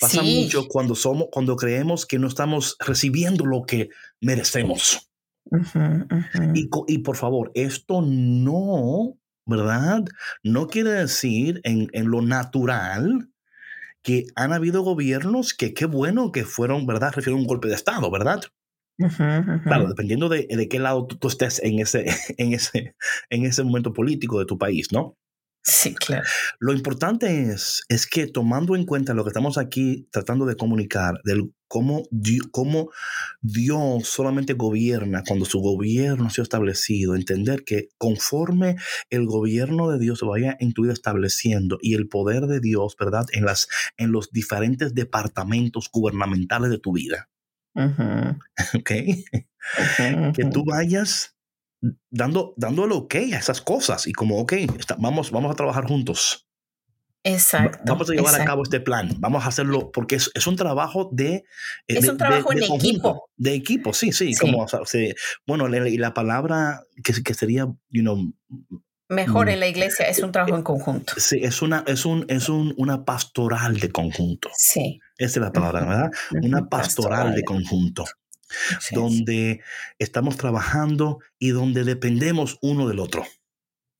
Pasa 0.00 0.22
Sí. 0.22 0.34
mucho 0.34 0.66
cuando 0.68 0.94
somos, 0.94 1.28
cuando 1.30 1.56
creemos 1.56 2.06
que 2.06 2.18
no 2.18 2.26
estamos 2.28 2.76
recibiendo 2.80 3.44
lo 3.46 3.62
que 3.62 3.90
merecemos. 4.20 5.08
Ujú, 5.50 5.78
ujú. 5.78 6.52
Y, 6.54 6.68
co- 6.68 6.84
y 6.88 6.98
por 6.98 7.16
favor, 7.16 7.50
esto 7.54 8.02
no, 8.02 9.18
¿verdad? 9.46 10.04
No 10.42 10.66
quiere 10.66 10.90
decir 10.90 11.60
en, 11.64 11.88
en 11.92 12.10
lo 12.10 12.22
natural 12.22 13.30
que 14.02 14.26
han 14.36 14.52
habido 14.52 14.82
gobiernos 14.82 15.54
que 15.54 15.74
qué 15.74 15.86
bueno 15.86 16.32
que 16.32 16.44
fueron, 16.44 16.86
¿verdad? 16.86 17.12
Refieren 17.14 17.38
a 17.38 17.42
un 17.42 17.48
golpe 17.48 17.68
de 17.68 17.74
Estado, 17.74 18.10
¿verdad? 18.10 18.42
Ujú, 18.98 19.22
ujú. 19.22 19.62
Claro, 19.64 19.88
dependiendo 19.88 20.28
de, 20.28 20.46
de 20.50 20.68
qué 20.68 20.78
lado 20.80 21.06
tú, 21.06 21.16
tú 21.18 21.28
estés 21.28 21.60
en 21.62 21.78
ese, 21.78 22.06
en, 22.38 22.52
ese, 22.52 22.94
en 23.30 23.44
ese 23.44 23.62
momento 23.64 23.92
político 23.92 24.38
de 24.40 24.46
tu 24.46 24.58
país, 24.58 24.88
¿no? 24.92 25.16
Sí, 25.70 25.94
claro. 25.94 26.24
Lo 26.60 26.72
importante 26.72 27.50
es, 27.52 27.82
es 27.90 28.06
que 28.06 28.26
tomando 28.26 28.74
en 28.74 28.86
cuenta 28.86 29.12
lo 29.12 29.22
que 29.22 29.28
estamos 29.28 29.58
aquí 29.58 30.08
tratando 30.10 30.46
de 30.46 30.56
comunicar, 30.56 31.20
del 31.24 31.52
cómo, 31.68 32.04
Di- 32.10 32.38
cómo 32.50 32.88
Dios 33.42 34.08
solamente 34.08 34.54
gobierna 34.54 35.22
cuando 35.26 35.44
su 35.44 35.60
gobierno 35.60 36.26
ha 36.26 36.30
sido 36.30 36.44
establecido, 36.44 37.14
entender 37.14 37.64
que 37.64 37.88
conforme 37.98 38.76
el 39.10 39.26
gobierno 39.26 39.90
de 39.90 39.98
Dios 39.98 40.20
se 40.20 40.24
vaya 40.24 40.56
en 40.58 40.72
tu 40.72 40.84
vida 40.84 40.94
estableciendo 40.94 41.76
y 41.82 41.94
el 41.94 42.08
poder 42.08 42.46
de 42.46 42.60
Dios, 42.60 42.96
¿verdad? 42.98 43.26
En, 43.32 43.44
las, 43.44 43.68
en 43.98 44.10
los 44.10 44.30
diferentes 44.30 44.94
departamentos 44.94 45.90
gubernamentales 45.92 46.70
de 46.70 46.78
tu 46.78 46.92
vida, 46.92 47.28
ujú, 47.74 48.38
Que 50.34 50.44
tú 50.44 50.64
vayas 50.64 51.34
dando, 52.10 52.54
dando 52.56 52.84
el 52.84 52.92
ok 52.92 53.14
a 53.14 53.38
esas 53.38 53.60
cosas 53.60 54.06
y 54.06 54.12
como, 54.12 54.38
ok, 54.40 54.54
vamos, 54.98 55.30
vamos 55.30 55.52
a 55.52 55.54
trabajar 55.54 55.86
juntos. 55.86 56.48
Exacto. 57.24 57.80
Vamos 57.84 58.08
a 58.08 58.14
llevar 58.14 58.40
a 58.40 58.44
cabo 58.44 58.62
este 58.62 58.80
plan. 58.80 59.10
Vamos 59.18 59.44
a 59.44 59.48
haerlo 59.48 59.90
porque 59.90 60.16
es, 60.16 60.30
es 60.34 60.46
un 60.46 60.56
trabajo 60.56 61.10
de. 61.12 61.34
Eh, 61.34 61.44
es 61.88 62.08
un 62.08 62.16
trabajo 62.16 62.52
en 62.52 62.62
equipo. 62.62 63.28
De 63.36 63.54
equipo, 63.54 63.92
sí, 63.92 64.12
sí. 64.12 64.34
Como, 64.36 64.66
bueno, 65.46 65.86
y 65.86 65.98
la 65.98 66.14
palabra 66.14 66.80
que, 67.02 67.22
que 67.22 67.34
sería, 67.34 67.66
you 67.90 68.02
know, 68.02 68.32
Mejor 69.08 69.46
mm. 69.46 69.50
en 69.50 69.60
la 69.60 69.66
iglesia 69.68 70.06
es 70.06 70.18
un 70.20 70.32
trabajo 70.32 70.56
en 70.56 70.62
conjunto. 70.62 71.14
Sí, 71.16 71.40
es 71.42 71.62
una, 71.62 71.82
es 71.86 72.04
un, 72.04 72.26
es 72.28 72.48
un, 72.50 72.74
una 72.76 73.04
pastoral 73.04 73.80
de 73.80 73.90
conjunto. 73.90 74.50
Sí. 74.54 75.00
Esa 75.16 75.40
es 75.40 75.44
la 75.44 75.52
palabra, 75.52 75.80
¿verdad? 75.80 76.10
Una 76.42 76.68
pastoral, 76.68 77.34
de 77.34 77.42
conjunto. 77.42 78.04
Donde 78.92 79.60
estamos 79.98 80.36
trabajando 80.36 81.18
y 81.38 81.50
donde 81.50 81.84
dependemos 81.84 82.58
uno 82.62 82.88
del 82.88 83.00
otro. 83.00 83.24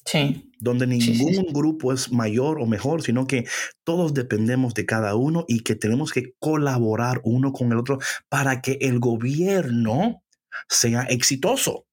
Sí. 0.04 0.50
Donde 0.58 0.86
ningún 0.86 1.52
grupo 1.52 1.92
es 1.92 2.10
mayor 2.10 2.60
o 2.60 2.66
mejor, 2.66 3.02
sino 3.02 3.26
que 3.26 3.46
todos 3.84 4.14
dependemos 4.14 4.72
de 4.72 4.86
cada 4.86 5.14
uno 5.14 5.44
y 5.46 5.60
que 5.60 5.74
tenemos 5.74 6.12
que 6.12 6.34
colaborar 6.38 7.20
uno 7.24 7.52
con 7.52 7.70
el 7.72 7.78
otro 7.78 7.98
para 8.30 8.62
que 8.62 8.78
el 8.80 9.00
gobierno 9.00 10.22
sea 10.68 11.02
exitoso. 11.02 11.86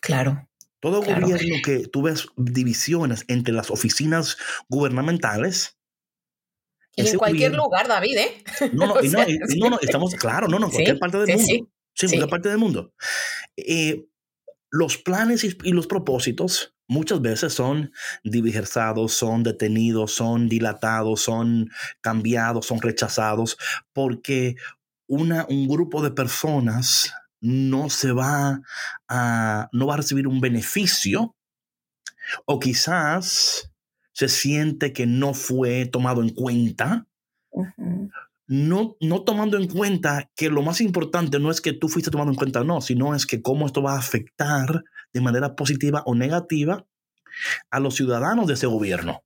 Claro. 0.00 0.48
Todo 0.80 1.00
gobierno 1.00 1.56
que 1.64 1.86
tú 1.86 2.02
ves 2.02 2.26
divisiones 2.36 3.24
entre 3.28 3.54
las 3.54 3.70
oficinas 3.70 4.36
gubernamentales. 4.68 5.78
Y 6.94 7.08
en 7.08 7.18
cualquier 7.18 7.54
lugar, 7.54 7.88
David, 7.88 8.16
¿eh? 8.18 8.44
No, 8.72 8.86
no, 8.86 8.94
no, 8.94 9.70
no, 9.70 9.80
estamos, 9.80 10.14
claro, 10.14 10.48
no, 10.48 10.58
no, 10.58 10.66
en 10.66 10.72
cualquier 10.72 10.98
parte 10.98 11.18
del 11.18 11.36
mundo. 11.36 11.68
Sí, 11.94 12.06
en 12.06 12.10
cualquier 12.10 12.30
parte 12.30 12.48
del 12.48 12.58
mundo. 12.58 12.94
Eh, 13.56 14.06
los 14.70 14.96
planes 14.96 15.44
y, 15.44 15.72
los 15.72 15.86
propósitos 15.86 16.74
muchas 16.88 17.20
veces 17.20 17.52
son 17.52 17.92
diversados, 18.24 19.12
son 19.12 19.42
detenidos, 19.42 20.12
son 20.12 20.48
dilatados, 20.48 21.22
son 21.22 21.70
cambiados, 22.00 22.66
son 22.66 22.80
rechazados, 22.80 23.58
porque 23.92 24.56
una, 25.06 25.46
un 25.48 25.68
grupo 25.68 26.02
de 26.02 26.10
personas 26.10 27.12
no 27.40 27.90
se 27.90 28.12
va 28.12 28.62
a, 29.08 29.68
no 29.72 29.86
va 29.86 29.94
a 29.94 29.98
recibir 29.98 30.26
un 30.26 30.40
beneficio 30.40 31.36
o 32.46 32.58
quizás 32.58 33.71
se 34.12 34.28
siente 34.28 34.92
que 34.92 35.06
no 35.06 35.34
fue 35.34 35.86
tomado 35.86 36.22
en 36.22 36.30
cuenta. 36.30 37.06
No, 38.46 38.96
no 39.00 39.22
tomando 39.22 39.56
en 39.56 39.68
cuenta 39.68 40.30
que 40.36 40.50
lo 40.50 40.62
más 40.62 40.80
importante 40.80 41.38
no 41.38 41.50
es 41.50 41.60
que 41.60 41.72
tú 41.72 41.88
fuiste 41.88 42.10
tomado 42.10 42.30
en 42.30 42.36
cuenta, 42.36 42.64
no, 42.64 42.80
sino 42.80 43.14
es 43.14 43.26
que 43.26 43.40
cómo 43.40 43.66
esto 43.66 43.82
va 43.82 43.94
a 43.94 43.98
afectar 43.98 44.84
de 45.12 45.20
manera 45.20 45.54
positiva 45.54 46.02
o 46.06 46.14
negativa 46.14 46.86
a 47.70 47.80
los 47.80 47.94
ciudadanos 47.94 48.46
de 48.46 48.54
ese 48.54 48.66
gobierno. 48.66 49.22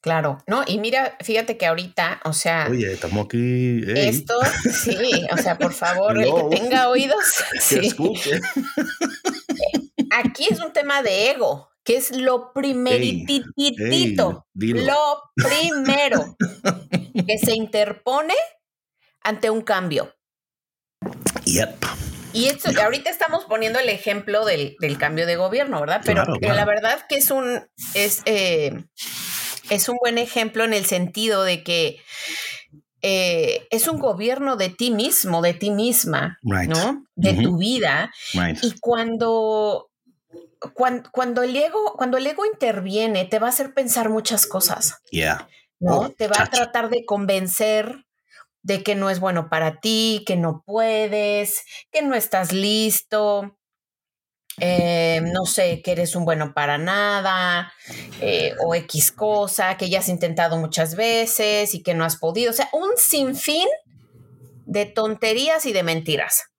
Claro, 0.00 0.38
no, 0.46 0.62
y 0.66 0.78
mira, 0.78 1.16
fíjate 1.20 1.56
que 1.56 1.66
ahorita, 1.66 2.20
o 2.24 2.32
sea. 2.32 2.68
Oye, 2.70 2.92
estamos 2.92 3.24
aquí. 3.24 3.80
Esto, 3.88 4.34
sí, 4.70 5.26
o 5.32 5.36
sea, 5.36 5.58
por 5.58 5.72
favor, 5.72 6.16
el 6.16 6.32
que 6.32 6.56
tenga 6.56 6.88
oídos. 6.88 7.24
Que 7.68 7.86
escuche. 7.86 8.40
Aquí 10.18 10.46
es 10.50 10.60
un 10.60 10.72
tema 10.72 11.02
de 11.02 11.30
ego, 11.30 11.68
que 11.84 11.96
es 11.96 12.10
lo 12.16 12.54
primerititito, 12.54 14.46
lo 14.54 15.22
primero 15.34 16.36
que 17.26 17.36
se 17.38 17.52
interpone 17.52 18.34
ante 19.22 19.50
un 19.50 19.60
cambio. 19.60 20.14
Yep. 21.44 21.84
Y 22.32 22.46
esto, 22.46 22.70
ahorita 22.82 23.10
estamos 23.10 23.44
poniendo 23.44 23.78
el 23.78 23.90
ejemplo 23.90 24.46
del, 24.46 24.76
cambio 24.98 25.26
de 25.26 25.36
gobierno, 25.36 25.80
¿verdad? 25.80 26.00
Pero 26.02 26.24
la 26.40 26.64
verdad 26.64 27.06
que 27.08 27.16
es 27.16 27.30
un, 27.30 27.66
es, 27.92 28.22
eh, 28.24 28.72
es 29.68 29.88
un 29.90 29.98
buen 30.00 30.16
ejemplo 30.16 30.64
en 30.64 30.72
el 30.72 30.86
sentido 30.86 31.44
de 31.44 31.62
que 31.62 32.00
eh, 33.02 33.66
es 33.70 33.86
un 33.86 33.98
gobierno 33.98 34.56
de 34.56 34.70
ti 34.70 34.90
mismo, 34.90 35.42
de 35.42 35.52
ti 35.54 35.70
misma, 35.70 36.38
¿no? 36.42 37.04
De 37.14 37.34
tu 37.34 37.58
vida. 37.58 38.10
Y 38.62 38.78
cuando, 38.80 39.90
cuando, 40.74 41.42
el 41.42 41.56
ego, 41.56 41.94
cuando 41.96 42.16
el 42.16 42.26
ego 42.26 42.44
interviene, 42.46 43.24
te 43.24 43.38
va 43.38 43.46
a 43.46 43.50
hacer 43.50 43.74
pensar 43.74 44.08
muchas 44.08 44.46
cosas. 44.46 44.98
¿No? 45.78 45.98
Oh, 45.98 46.08
te 46.10 46.28
va 46.28 46.42
a 46.42 46.50
tratar 46.50 46.88
de 46.88 47.04
convencer 47.04 48.06
de 48.62 48.82
que 48.82 48.94
no 48.94 49.10
es 49.10 49.20
bueno 49.20 49.48
para 49.48 49.80
ti, 49.80 50.24
que 50.26 50.36
no 50.36 50.62
puedes, 50.66 51.64
que 51.92 52.02
no 52.02 52.14
estás 52.14 52.52
listo, 52.52 53.56
eh, 54.58 55.20
no 55.22 55.44
sé, 55.44 55.82
que 55.82 55.92
eres 55.92 56.16
un 56.16 56.24
bueno 56.24 56.54
para 56.54 56.78
nada, 56.78 57.72
eh, 58.20 58.54
o 58.64 58.74
X 58.74 59.12
cosa, 59.12 59.76
que 59.76 59.90
ya 59.90 59.98
has 59.98 60.08
intentado 60.08 60.56
muchas 60.56 60.96
veces 60.96 61.74
y 61.74 61.82
que 61.82 61.94
no 61.94 62.04
has 62.04 62.16
podido. 62.16 62.50
O 62.50 62.54
sea, 62.54 62.68
un 62.72 62.90
sinfín 62.96 63.68
de 64.64 64.86
tonterías 64.86 65.66
y 65.66 65.72
de 65.72 65.82
mentiras 65.82 66.55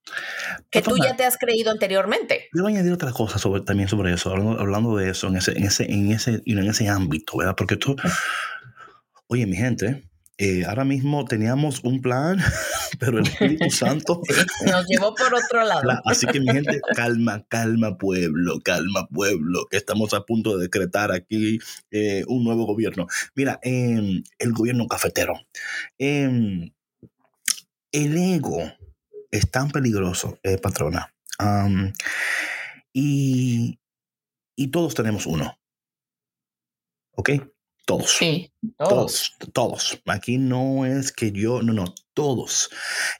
que 0.70 0.82
tú 0.82 0.96
ya 0.98 1.16
te 1.16 1.26
has 1.26 1.38
creído 1.38 1.72
anteriormente. 1.72 2.50
A 2.54 2.68
añadir 2.68 2.92
otra 2.92 3.12
cosa 3.12 3.38
sobre, 3.40 3.62
también 3.62 3.90
sobre 3.90 4.14
eso, 4.14 4.32
hablando, 4.32 4.98
de 4.98 5.10
eso, 5.10 5.28
en 5.28 5.38
ese, 5.38 5.58
en 5.58 5.66
ese, 5.66 5.84
en 5.92 6.12
ese, 6.12 6.42
en 6.46 6.60
ese 6.60 6.88
ámbito, 6.88 7.38
¿verdad? 7.38 7.56
Porque 7.56 7.78
tú, 7.78 7.96
oye, 9.28 9.46
mi 9.46 9.56
gente, 9.56 10.04
eh, 10.40 10.66
ahora 10.66 10.86
mismo 10.86 11.26
teníamos 11.26 11.84
un 11.84 12.00
plan, 12.00 12.38
pero 13.00 13.18
el 13.18 13.28
Espíritu 13.28 13.72
Santo 13.72 14.22
nos 14.66 14.86
llevó 14.88 15.16
por 15.16 15.34
otro 15.34 15.66
lado. 15.66 16.00
así 16.06 16.28
que 16.28 16.40
mi 16.40 16.48
gente, 16.48 16.80
calma, 16.96 17.44
calma 17.50 17.98
pueblo, 17.98 18.60
calma 18.64 19.08
pueblo, 19.08 19.66
que 19.70 19.78
estamos 19.78 20.14
a 20.14 20.22
punto 20.22 20.58
de 20.58 20.66
decretar 20.66 21.12
aquí 21.12 21.58
eh, 21.90 22.24
un 22.28 22.44
nuevo 22.44 22.66
gobierno. 22.66 23.08
Mira, 23.34 23.60
em, 23.64 24.24
el 24.38 24.54
gobierno 24.54 24.88
cafetero. 24.88 25.34
Em, 25.98 26.72
el 27.92 28.18
ego 28.18 28.74
es 29.32 29.50
tan 29.52 29.70
peligroso, 29.70 30.40
eh, 30.44 30.58
patrona. 30.58 31.14
y, 32.94 33.80
y 34.56 34.68
todos 34.68 34.96
tenemos 34.96 35.26
uno. 35.26 35.58
¿Ok? 37.16 37.32
Todos. 37.88 38.18
Sí, 38.18 38.52
todos. 38.78 39.38
todos. 39.54 40.02
Aquí 40.08 40.38
no 40.38 40.86
es 40.86 41.14
que 41.14 41.32
yo, 41.32 41.62
no, 41.62 41.72
no, 41.72 41.96
todos. 42.14 42.70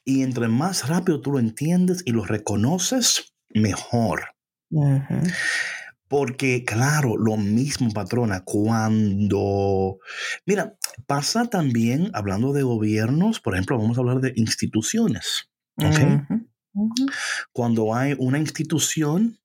Y 0.04 0.24
entre 0.24 0.50
más 0.50 0.90
rápido 0.90 1.22
tú 1.22 1.32
lo 1.32 1.40
entiendes 1.40 2.04
y 2.06 2.12
lo 2.12 2.26
reconoces, 2.26 3.34
mejor. 3.50 4.36
Porque, 6.10 6.66
claro, 6.66 7.16
lo 7.18 7.38
mismo, 7.38 7.92
patrona, 7.94 8.44
cuando... 8.44 10.00
Mira, 10.46 10.78
pasa 11.06 11.46
también, 11.46 12.12
hablando 12.14 12.52
de 12.52 12.64
gobiernos, 12.64 13.40
por 13.40 13.54
ejemplo, 13.54 13.78
vamos 13.78 13.98
a 13.98 14.02
hablar 14.02 14.20
de 14.20 14.34
instituciones. 14.36 15.50
Cuando 17.52 17.96
hay 17.96 18.16
una 18.18 18.40
institución, 18.40 19.40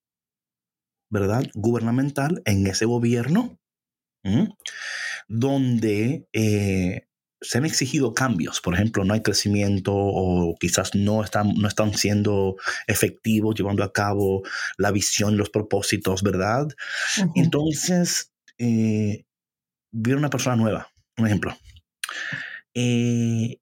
¿verdad? 1.10 1.44
Gubernamental 1.54 2.42
en 2.44 2.66
ese 2.66 2.84
gobierno, 2.84 3.58
donde 5.28 6.28
eh, 6.32 7.06
se 7.42 7.58
han 7.58 7.64
exigido 7.64 8.14
cambios. 8.14 8.60
Por 8.60 8.74
ejemplo, 8.74 9.04
no 9.04 9.14
hay 9.14 9.20
crecimiento 9.20 9.92
o 9.94 10.56
quizás 10.58 10.94
no 10.94 11.22
están, 11.22 11.54
no 11.54 11.68
están 11.68 11.94
siendo 11.94 12.56
efectivos 12.86 13.54
llevando 13.54 13.82
a 13.82 13.92
cabo 13.92 14.42
la 14.78 14.90
visión 14.90 15.34
y 15.34 15.36
los 15.36 15.50
propósitos, 15.50 16.22
¿verdad? 16.22 16.68
Entonces, 17.34 18.32
eh, 18.58 19.24
viene 19.90 20.18
una 20.18 20.30
persona 20.30 20.56
nueva, 20.56 20.88
un 21.18 21.26
ejemplo. 21.26 21.56
Eh, 22.74 23.58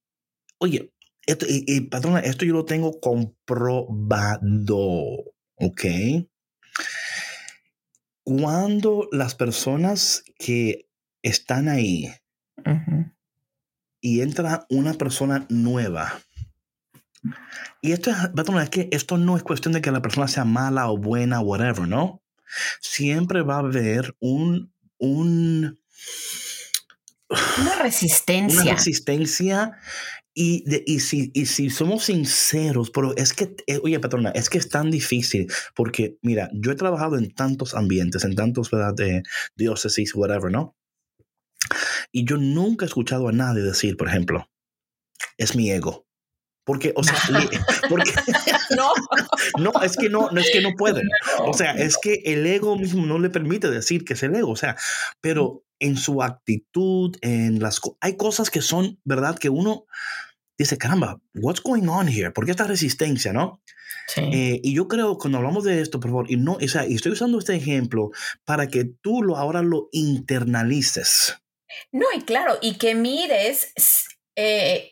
oye, 0.58 0.92
esto, 1.26 1.46
patrona, 1.90 2.20
esto 2.20 2.44
yo 2.44 2.54
lo 2.54 2.64
tengo 2.64 3.00
comprobado, 3.00 4.38
¿ok? 5.56 5.84
Cuando 8.24 9.08
las 9.12 9.34
personas 9.34 10.22
que 10.38 10.88
están 11.22 11.68
ahí 11.68 12.12
y 14.00 14.20
entra 14.22 14.66
una 14.70 14.94
persona 14.94 15.46
nueva. 15.48 16.20
Y 17.82 17.92
esto 17.92 18.10
es, 18.10 18.16
es 18.62 18.70
que 18.70 18.88
esto 18.92 19.18
no 19.18 19.36
es 19.36 19.42
cuestión 19.42 19.74
de 19.74 19.82
que 19.82 19.90
la 19.90 20.00
persona 20.00 20.28
sea 20.28 20.44
mala 20.44 20.90
o 20.90 20.96
buena, 20.96 21.40
whatever, 21.40 21.86
¿no? 21.86 22.22
Siempre 22.80 23.42
va 23.42 23.56
a 23.56 23.60
haber 23.60 24.16
un, 24.20 24.72
un 24.98 25.78
una 27.58 27.76
resistencia. 27.76 28.62
Una 28.62 28.74
resistencia. 28.74 29.78
Y, 30.42 30.64
de, 30.64 30.82
y, 30.86 31.00
si, 31.00 31.30
y 31.34 31.44
si 31.44 31.68
somos 31.68 32.04
sinceros, 32.04 32.90
pero 32.90 33.14
es 33.14 33.34
que, 33.34 33.54
eh, 33.66 33.78
oye, 33.82 34.00
patrona, 34.00 34.30
es 34.30 34.48
que 34.48 34.56
es 34.56 34.70
tan 34.70 34.90
difícil, 34.90 35.52
porque 35.74 36.16
mira, 36.22 36.48
yo 36.54 36.72
he 36.72 36.76
trabajado 36.76 37.18
en 37.18 37.30
tantos 37.34 37.74
ambientes, 37.74 38.24
en 38.24 38.34
tantos, 38.34 38.70
¿verdad? 38.70 38.94
De 38.94 39.22
diócesis, 39.54 40.14
whatever, 40.14 40.50
¿no? 40.50 40.74
Y 42.10 42.24
yo 42.24 42.38
nunca 42.38 42.86
he 42.86 42.88
escuchado 42.88 43.28
a 43.28 43.32
nadie 43.32 43.60
decir, 43.60 43.98
por 43.98 44.08
ejemplo, 44.08 44.48
es 45.36 45.54
mi 45.54 45.70
ego. 45.70 46.06
Porque, 46.64 46.94
o 46.96 47.04
sea, 47.04 47.16
porque, 47.90 48.10
no. 48.78 48.94
no, 49.58 49.82
es 49.82 49.94
que 49.98 50.08
no, 50.08 50.30
no 50.30 50.40
es 50.40 50.50
que 50.50 50.62
no 50.62 50.70
puede. 50.74 51.02
o 51.40 51.52
sea, 51.52 51.72
es 51.72 51.98
que 51.98 52.22
el 52.24 52.46
ego 52.46 52.78
mismo 52.78 53.04
no 53.04 53.18
le 53.18 53.28
permite 53.28 53.68
decir 53.70 54.06
que 54.06 54.14
es 54.14 54.22
el 54.22 54.34
ego. 54.34 54.52
O 54.52 54.56
sea, 54.56 54.74
pero 55.20 55.64
en 55.80 55.98
su 55.98 56.22
actitud, 56.22 57.14
en 57.20 57.60
las 57.60 57.78
hay 58.00 58.16
cosas 58.16 58.48
que 58.48 58.62
son, 58.62 58.98
¿verdad? 59.04 59.38
Que 59.38 59.50
uno 59.50 59.84
dice, 60.62 60.78
caramba, 60.78 61.20
what's 61.34 61.62
going 61.62 61.88
on 61.88 62.08
here? 62.08 62.30
¿Por 62.30 62.44
qué 62.44 62.52
esta 62.52 62.64
resistencia, 62.64 63.32
no? 63.32 63.62
Sí. 64.06 64.22
Eh, 64.32 64.60
y 64.62 64.74
yo 64.74 64.88
creo, 64.88 65.18
cuando 65.18 65.38
hablamos 65.38 65.64
de 65.64 65.80
esto, 65.80 66.00
por 66.00 66.10
favor, 66.10 66.30
y 66.30 66.36
no, 66.36 66.52
o 66.54 66.68
sea, 66.68 66.86
y 66.86 66.94
estoy 66.94 67.12
usando 67.12 67.38
este 67.38 67.54
ejemplo 67.54 68.10
para 68.44 68.68
que 68.68 68.84
tú 68.84 69.22
lo 69.22 69.36
ahora 69.36 69.62
lo 69.62 69.88
internalices. 69.92 71.36
No, 71.92 72.06
y 72.14 72.22
claro, 72.22 72.58
y 72.60 72.76
que 72.78 72.94
mires 72.94 73.72
eh, 74.36 74.90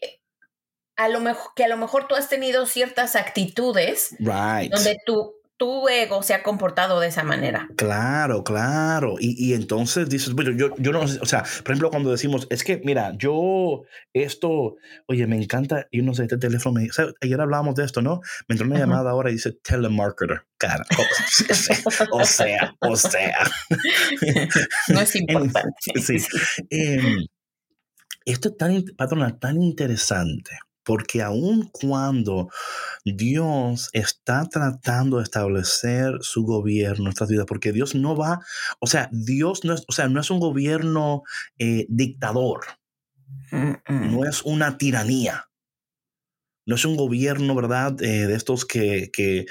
a 0.96 1.08
lo 1.08 1.20
mejor 1.20 1.52
que 1.54 1.64
a 1.64 1.68
lo 1.68 1.76
mejor 1.76 2.08
tú 2.08 2.14
has 2.14 2.28
tenido 2.28 2.66
ciertas 2.66 3.16
actitudes 3.16 4.16
donde 4.18 4.96
tú 5.06 5.37
tu 5.58 5.88
ego 5.88 6.22
se 6.22 6.34
ha 6.34 6.42
comportado 6.42 7.00
de 7.00 7.08
esa 7.08 7.24
manera. 7.24 7.68
Claro, 7.76 8.44
claro. 8.44 9.16
Y, 9.18 9.52
entonces 9.54 10.08
dices, 10.08 10.32
bueno, 10.32 10.52
yo, 10.52 10.74
yo 10.78 10.92
no 10.92 11.06
sé, 11.06 11.18
o 11.20 11.26
sea, 11.26 11.42
por 11.42 11.72
ejemplo, 11.72 11.90
cuando 11.90 12.12
decimos, 12.12 12.46
es 12.48 12.62
que, 12.62 12.80
mira, 12.84 13.12
yo 13.18 13.82
esto, 14.12 14.76
oye, 15.06 15.26
me 15.26 15.36
encanta, 15.36 15.88
y 15.90 16.00
no 16.02 16.14
sé, 16.14 16.22
este 16.22 16.38
teléfono, 16.38 16.80
o 16.88 16.92
sea, 16.92 17.08
ayer 17.20 17.40
hablábamos 17.40 17.74
de 17.74 17.84
esto, 17.84 18.00
¿no? 18.00 18.20
Me 18.46 18.54
entró 18.54 18.66
una 18.68 18.78
llamada 18.78 19.10
ahora 19.10 19.30
y 19.30 19.34
dice 19.34 19.52
telemarketer. 19.52 20.44
Cara, 20.56 20.84
o, 22.12 22.24
sea, 22.24 22.74
o 22.80 22.96
sea. 22.96 23.50
No 24.88 25.00
es 25.00 25.16
importante. 25.16 25.92
sí. 26.02 26.16
Em, 26.70 27.26
esto 28.24 28.48
es 28.48 28.56
tan, 28.56 28.84
patrona, 28.96 29.38
tan 29.38 29.62
interesante 29.62 30.50
porque 30.88 31.20
aun 31.20 31.68
cuando 31.70 32.48
Dios 33.04 33.90
está 33.92 34.48
tratando 34.48 35.18
de 35.18 35.24
establecer 35.24 36.14
su 36.22 36.44
gobierno 36.44 36.96
en 36.96 37.04
nuestras 37.04 37.28
vidas, 37.28 37.44
porque 37.46 37.72
Dios 37.72 37.94
no 37.94 38.16
va, 38.16 38.40
o 38.80 38.86
sea, 38.86 39.10
Dios 39.12 39.66
no 39.66 39.74
es, 39.74 39.84
o 39.86 39.92
sea, 39.92 40.08
no 40.08 40.18
es 40.18 40.30
un 40.30 40.40
gobierno 40.40 41.24
eh, 41.58 41.84
dictador, 41.90 42.60
no 43.86 44.24
es 44.24 44.40
una 44.44 44.78
tiranía. 44.78 45.44
No 46.64 46.74
es 46.74 46.84
un 46.86 46.96
gobierno, 46.96 47.54
¿verdad? 47.54 48.02
Eh, 48.02 48.26
de 48.26 48.34
estos 48.34 48.64
que, 48.64 49.10
que 49.12 49.44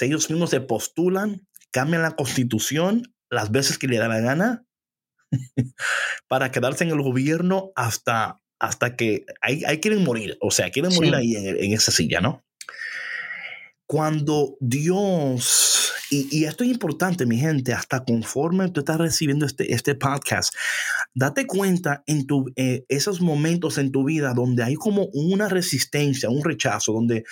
ellos 0.00 0.30
mismos 0.30 0.50
se 0.50 0.60
postulan, 0.60 1.48
cambian 1.72 2.02
la 2.02 2.14
constitución 2.14 3.12
las 3.28 3.50
veces 3.50 3.76
que 3.76 3.88
le 3.88 3.98
da 3.98 4.06
la 4.06 4.20
gana 4.20 4.64
para 6.28 6.52
quedarse 6.52 6.84
en 6.84 6.90
el 6.90 7.02
gobierno 7.02 7.72
hasta 7.74 8.40
hasta 8.58 8.96
que 8.96 9.24
ahí, 9.40 9.62
quieren 9.80 10.04
morir, 10.04 10.36
o 10.40 10.50
sea, 10.50 10.70
quieren 10.70 10.94
morir 10.94 11.14
ahí 11.14 11.36
en, 11.36 11.72
esa 11.72 11.92
silla, 11.92 12.20
¿no? 12.20 12.44
Cuando 13.86 14.56
Dios, 14.60 15.92
y, 16.10 16.44
esto 16.44 16.64
es 16.64 16.70
importante, 16.70 17.24
mi 17.24 17.38
gente, 17.38 17.72
hasta 17.72 18.04
conforme 18.04 18.68
tú 18.70 18.80
estás 18.80 18.98
recibiendo 18.98 19.46
este, 19.46 19.72
este 19.72 19.94
podcast, 19.94 20.54
date 21.14 21.46
cuenta 21.46 22.02
en 22.06 22.26
tu, 22.26 22.52
eh, 22.56 22.84
esos 22.88 23.20
momentos 23.20 23.78
en 23.78 23.90
tu 23.90 24.04
vida 24.04 24.34
donde 24.34 24.62
hay 24.62 24.74
como 24.74 25.04
una 25.12 25.48
resistencia, 25.48 26.28
un 26.28 26.44
rechazo, 26.44 26.92
donde 26.92 27.24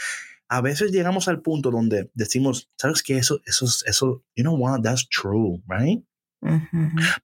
a 0.49 0.61
veces 0.61 0.93
llegamos 0.93 1.29
al 1.29 1.43
punto 1.43 1.71
donde 1.71 2.11
decimos, 2.15 2.71
¿sabes 2.79 3.03
qué? 3.03 3.19
Eso, 3.19 3.41
eso, 3.45 3.67
eso, 3.85 4.25
you 4.35 4.43
know 4.43 4.57
what, 4.57 4.81
that's 4.81 5.09
true, 5.09 5.63
right? 5.69 6.03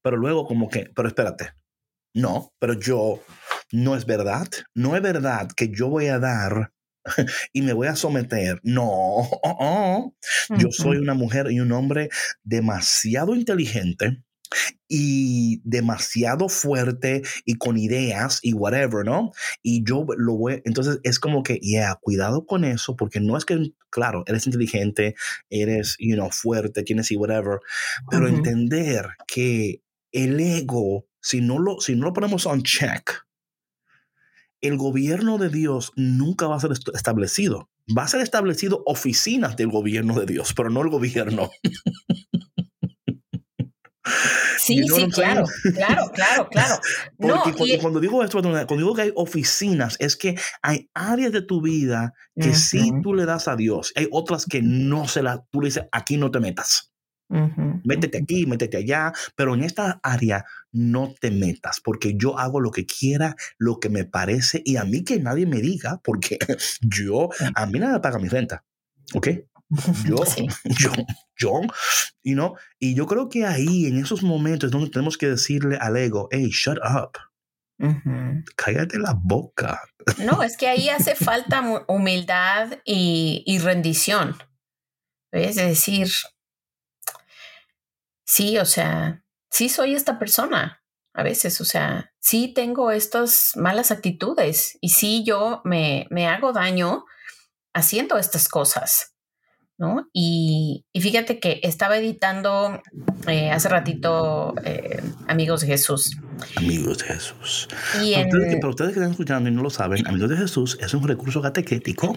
Pero 0.02 0.16
luego 0.16 0.46
como 0.46 0.68
que, 0.68 0.90
pero 0.94 1.08
espérate, 1.08 1.52
no, 2.14 2.52
pero 2.58 2.74
yo, 2.74 3.20
no 3.72 3.96
es 3.96 4.06
verdad. 4.06 4.46
No 4.74 4.94
es 4.96 5.02
verdad 5.02 5.48
que 5.56 5.70
yo 5.70 5.88
voy 5.88 6.06
a 6.06 6.18
dar 6.18 6.72
y 7.52 7.62
me 7.62 7.72
voy 7.72 7.88
a 7.88 7.96
someter. 7.96 8.60
No, 8.62 9.28
yo 10.58 10.70
soy 10.70 10.98
una 10.98 11.14
mujer 11.14 11.50
y 11.50 11.60
un 11.60 11.72
hombre 11.72 12.10
demasiado 12.44 13.34
inteligente 13.34 14.22
y 14.86 15.62
demasiado 15.64 16.50
fuerte 16.50 17.22
y 17.46 17.54
con 17.54 17.78
ideas 17.78 18.38
y 18.42 18.52
whatever, 18.52 19.04
¿no? 19.04 19.32
Y 19.62 19.82
yo 19.84 20.04
lo 20.16 20.34
voy, 20.34 20.60
entonces 20.66 21.00
es 21.04 21.18
como 21.18 21.42
que, 21.42 21.58
yeah, 21.58 21.98
cuidado 22.00 22.44
con 22.44 22.64
eso, 22.64 22.94
porque 22.94 23.18
no 23.18 23.38
es 23.38 23.46
que, 23.46 23.72
claro, 23.88 24.24
eres 24.26 24.46
inteligente, 24.46 25.14
eres, 25.48 25.96
you 25.98 26.14
know, 26.16 26.30
fuerte, 26.30 26.82
tienes 26.82 27.10
y 27.10 27.16
whatever, 27.16 27.60
pero 28.10 28.28
entender 28.28 29.08
que 29.26 29.80
el 30.12 30.38
ego, 30.38 31.06
si 31.22 31.40
no 31.40 31.58
lo, 31.58 31.80
si 31.80 31.96
no 31.96 32.04
lo 32.04 32.12
ponemos 32.12 32.44
on 32.44 32.62
check, 32.62 33.10
el 34.62 34.78
gobierno 34.78 35.38
de 35.38 35.50
Dios 35.50 35.92
nunca 35.96 36.46
va 36.46 36.56
a 36.56 36.60
ser 36.60 36.72
establecido. 36.72 37.68
Va 37.96 38.04
a 38.04 38.08
ser 38.08 38.20
establecido 38.20 38.82
oficinas 38.86 39.56
del 39.56 39.68
gobierno 39.68 40.18
de 40.18 40.24
Dios, 40.26 40.54
pero 40.54 40.70
no 40.70 40.82
el 40.82 40.88
gobierno. 40.88 41.50
Sí, 44.64 44.80
sí, 44.86 45.08
claro, 45.10 45.44
claro, 45.74 46.10
claro, 46.12 46.48
claro. 46.50 46.80
Porque 47.18 47.78
cuando, 47.80 47.98
digo 47.98 48.22
esto, 48.22 48.40
cuando 48.40 48.76
digo 48.76 48.94
que 48.94 49.02
hay 49.02 49.12
oficinas, 49.16 49.96
es 49.98 50.16
que 50.16 50.38
hay 50.62 50.88
áreas 50.94 51.32
de 51.32 51.42
tu 51.42 51.60
vida 51.60 52.14
que 52.36 52.54
sí 52.54 52.92
tú 53.02 53.12
le 53.12 53.24
das 53.24 53.48
a 53.48 53.56
Dios. 53.56 53.92
Hay 53.96 54.06
otras 54.12 54.46
que 54.46 54.62
no 54.62 55.08
se 55.08 55.22
las, 55.22 55.40
tú 55.50 55.60
le 55.60 55.66
dices, 55.66 55.86
aquí 55.90 56.16
no 56.16 56.30
te 56.30 56.38
metas. 56.38 56.91
Métete 57.84 58.18
aquí, 58.18 58.46
métete 58.46 58.76
allá, 58.76 59.12
pero 59.36 59.54
en 59.54 59.62
esta 59.62 60.00
área 60.02 60.44
no 60.70 61.14
te 61.18 61.30
metas, 61.30 61.80
porque 61.80 62.14
yo 62.16 62.38
hago 62.38 62.60
lo 62.60 62.70
que 62.70 62.84
quiera, 62.84 63.36
lo 63.58 63.80
que 63.80 63.88
me 63.88 64.04
parece, 64.04 64.60
y 64.64 64.76
a 64.76 64.84
mí 64.84 65.02
que 65.02 65.18
nadie 65.18 65.46
me 65.46 65.60
diga, 65.60 66.00
porque 66.04 66.38
yo, 66.82 67.30
a 67.54 67.66
mí 67.66 67.78
nada 67.78 68.00
paga 68.00 68.18
mi 68.18 68.28
renta, 68.28 68.64
¿ok? 69.14 69.28
Yo, 70.04 70.16
yo, 70.64 70.92
yo, 71.36 71.60
y 72.22 72.34
no, 72.34 72.54
y 72.78 72.94
yo 72.94 73.06
creo 73.06 73.28
que 73.28 73.46
ahí, 73.46 73.86
en 73.86 73.98
esos 73.98 74.22
momentos, 74.22 74.68
es 74.68 74.72
donde 74.72 74.90
tenemos 74.90 75.16
que 75.16 75.28
decirle 75.28 75.78
al 75.80 75.96
ego, 75.96 76.28
hey, 76.30 76.50
shut 76.50 76.78
up. 76.78 77.18
Cállate 78.54 78.96
la 78.98 79.18
boca. 79.20 79.80
No, 80.18 80.44
es 80.44 80.56
que 80.56 80.68
ahí 80.68 80.88
hace 80.88 81.16
falta 81.16 81.84
humildad 81.88 82.78
y, 82.84 83.42
y 83.44 83.58
rendición. 83.58 84.36
Es 85.32 85.56
decir, 85.56 86.08
sí, 88.24 88.58
o 88.58 88.64
sea, 88.64 89.22
sí 89.50 89.68
soy 89.68 89.94
esta 89.94 90.18
persona 90.18 90.82
a 91.14 91.22
veces, 91.22 91.60
o 91.60 91.64
sea, 91.64 92.12
sí 92.20 92.52
tengo 92.54 92.90
estas 92.90 93.52
malas 93.56 93.90
actitudes 93.90 94.78
y 94.80 94.90
sí 94.90 95.24
yo 95.26 95.60
me, 95.64 96.06
me 96.10 96.26
hago 96.26 96.52
daño 96.52 97.04
haciendo 97.74 98.18
estas 98.18 98.48
cosas. 98.48 99.08
¿No? 99.78 100.08
Y, 100.12 100.84
fíjate 100.94 101.40
que 101.40 101.58
estaba 101.64 101.96
editando 101.96 102.80
eh, 103.26 103.50
hace 103.50 103.68
ratito 103.68 104.54
eh, 104.64 105.02
Amigos 105.26 105.62
de 105.62 105.66
Jesús. 105.68 106.16
Amigos 106.56 106.98
de 106.98 107.06
Jesús. 107.06 107.68
Y 108.00 108.14
para, 108.14 108.26
ustedes, 108.26 108.56
para, 108.60 108.68
ustedes, 108.68 108.92
que 108.92 109.00
están 109.00 109.10
escuchando 109.10 109.48
y 109.48 109.52
no 109.52 109.62
lo 109.62 109.70
saben, 109.70 110.06
Amigos 110.06 110.30
de 110.30 110.36
Jesús 110.36 110.78
es 110.80 110.94
un 110.94 111.08
recurso 111.08 111.42
catequético 111.42 112.16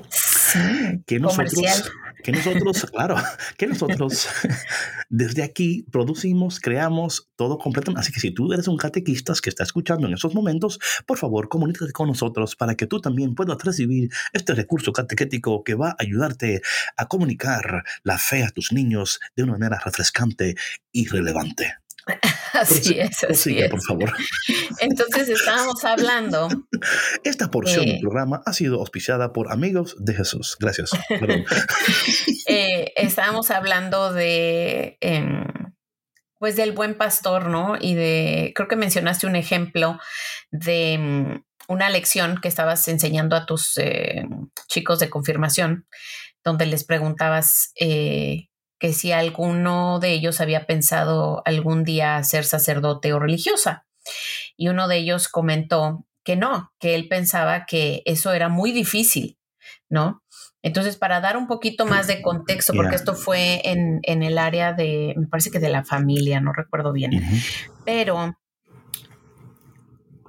que 1.06 1.20
nosotros 1.20 1.92
que 2.26 2.32
nosotros, 2.32 2.86
claro, 2.92 3.18
que 3.56 3.68
nosotros 3.68 4.28
desde 5.10 5.44
aquí 5.44 5.86
producimos, 5.92 6.60
creamos 6.60 7.30
todo 7.36 7.60
completo. 7.60 7.94
Así 7.96 8.12
que 8.12 8.20
si 8.20 8.32
tú 8.32 8.52
eres 8.52 8.68
un 8.68 8.78
catequista 8.78 9.34
que 9.42 9.50
está 9.50 9.64
escuchando 9.64 10.08
en 10.08 10.14
esos 10.14 10.34
momentos, 10.34 10.80
por 11.06 11.20
favor, 11.20 11.50
comunícate 11.50 11.92
con 11.92 12.08
nosotros 12.08 12.56
para 12.56 12.74
que 12.74 12.88
tú 12.88 13.00
también 13.00 13.36
puedas 13.36 13.62
recibir 13.64 14.10
este 14.34 14.56
recurso 14.56 14.92
catequético 14.92 15.64
que 15.64 15.76
va 15.76 15.90
a 15.90 15.96
ayudarte 16.00 16.62
a 16.98 17.08
comunicar 17.08 17.84
la 18.04 18.18
fe 18.18 18.44
a 18.44 18.50
tus 18.50 18.72
niños 18.72 19.20
de 19.36 19.44
una 19.44 19.54
manera 19.54 19.80
refrescante 19.84 20.56
y 20.92 21.08
relevante. 21.08 21.85
Así 22.54 23.00
es, 23.00 23.24
así 23.26 23.60
es. 23.60 23.70
por 23.70 23.82
favor. 23.82 24.14
Entonces 24.80 25.28
estábamos 25.28 25.84
hablando. 25.84 26.48
Esta 27.24 27.52
porción 27.52 27.86
del 27.86 28.00
programa 28.00 28.42
ha 28.46 28.54
sido 28.54 28.80
auspiciada 28.80 29.34
por 29.34 29.52
Amigos 29.52 29.96
de 30.00 30.14
Jesús. 30.14 30.56
Gracias. 30.60 30.92
eh, 32.48 32.94
estábamos 32.96 33.52
hablando 33.52 34.14
de, 34.14 34.98
em, 35.02 35.44
pues, 36.40 36.56
del 36.56 36.72
buen 36.72 36.96
pastor, 36.96 37.50
¿no? 37.50 37.76
Y 37.80 37.96
de, 37.96 38.54
creo 38.56 38.68
que 38.70 38.78
mencionaste 38.78 39.28
un 39.28 39.36
ejemplo 39.36 40.00
de 40.52 40.94
em, 40.94 41.44
una 41.68 41.90
lección 41.90 42.40
que 42.42 42.48
estabas 42.48 42.88
enseñando 42.88 43.36
a 43.36 43.46
tus 43.46 43.78
eh, 43.78 44.24
chicos 44.68 45.00
de 45.00 45.10
confirmación, 45.10 45.88
donde 46.44 46.68
les 46.68 46.84
preguntabas 46.84 47.72
eh, 47.80 48.48
que 48.80 48.94
si 48.94 49.12
alguno 49.12 50.00
de 50.00 50.12
ellos 50.12 50.42
había 50.42 50.66
pensado 50.66 51.42
algún 51.46 51.84
día 51.84 52.24
ser 52.24 52.46
sacerdote 52.46 53.14
o 53.14 53.20
religiosa. 53.20 53.86
Y 54.58 54.68
uno 54.68 54.88
de 54.88 54.98
ellos 54.98 55.28
comentó 55.28 56.06
que 56.24 56.36
no, 56.36 56.74
que 56.80 56.96
él 56.96 57.08
pensaba 57.08 57.66
que 57.66 58.02
eso 58.06 58.34
era 58.34 58.50
muy 58.50 58.72
difícil, 58.72 59.38
¿no? 59.90 60.24
Entonces, 60.62 60.98
para 60.98 61.22
dar 61.22 61.38
un 61.38 61.46
poquito 61.46 61.86
más 61.86 62.08
de 62.08 62.24
contexto, 62.24 62.74
porque 62.74 62.96
esto 62.96 63.14
fue 63.14 63.62
en, 63.64 64.02
el 64.24 64.40
área 64.40 64.74
de, 64.74 65.14
me 65.16 65.28
parece 65.28 65.52
que 65.52 65.60
de 65.60 65.70
la 65.70 65.84
familia, 65.84 66.42
no 66.42 66.54
recuerdo 66.54 66.92
bien, 66.92 67.22
pero 67.86 68.36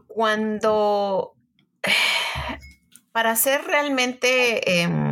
cuando 0.07 1.35
para 3.13 3.35
ser 3.37 3.63
realmente 3.65 4.83
em, 4.83 5.06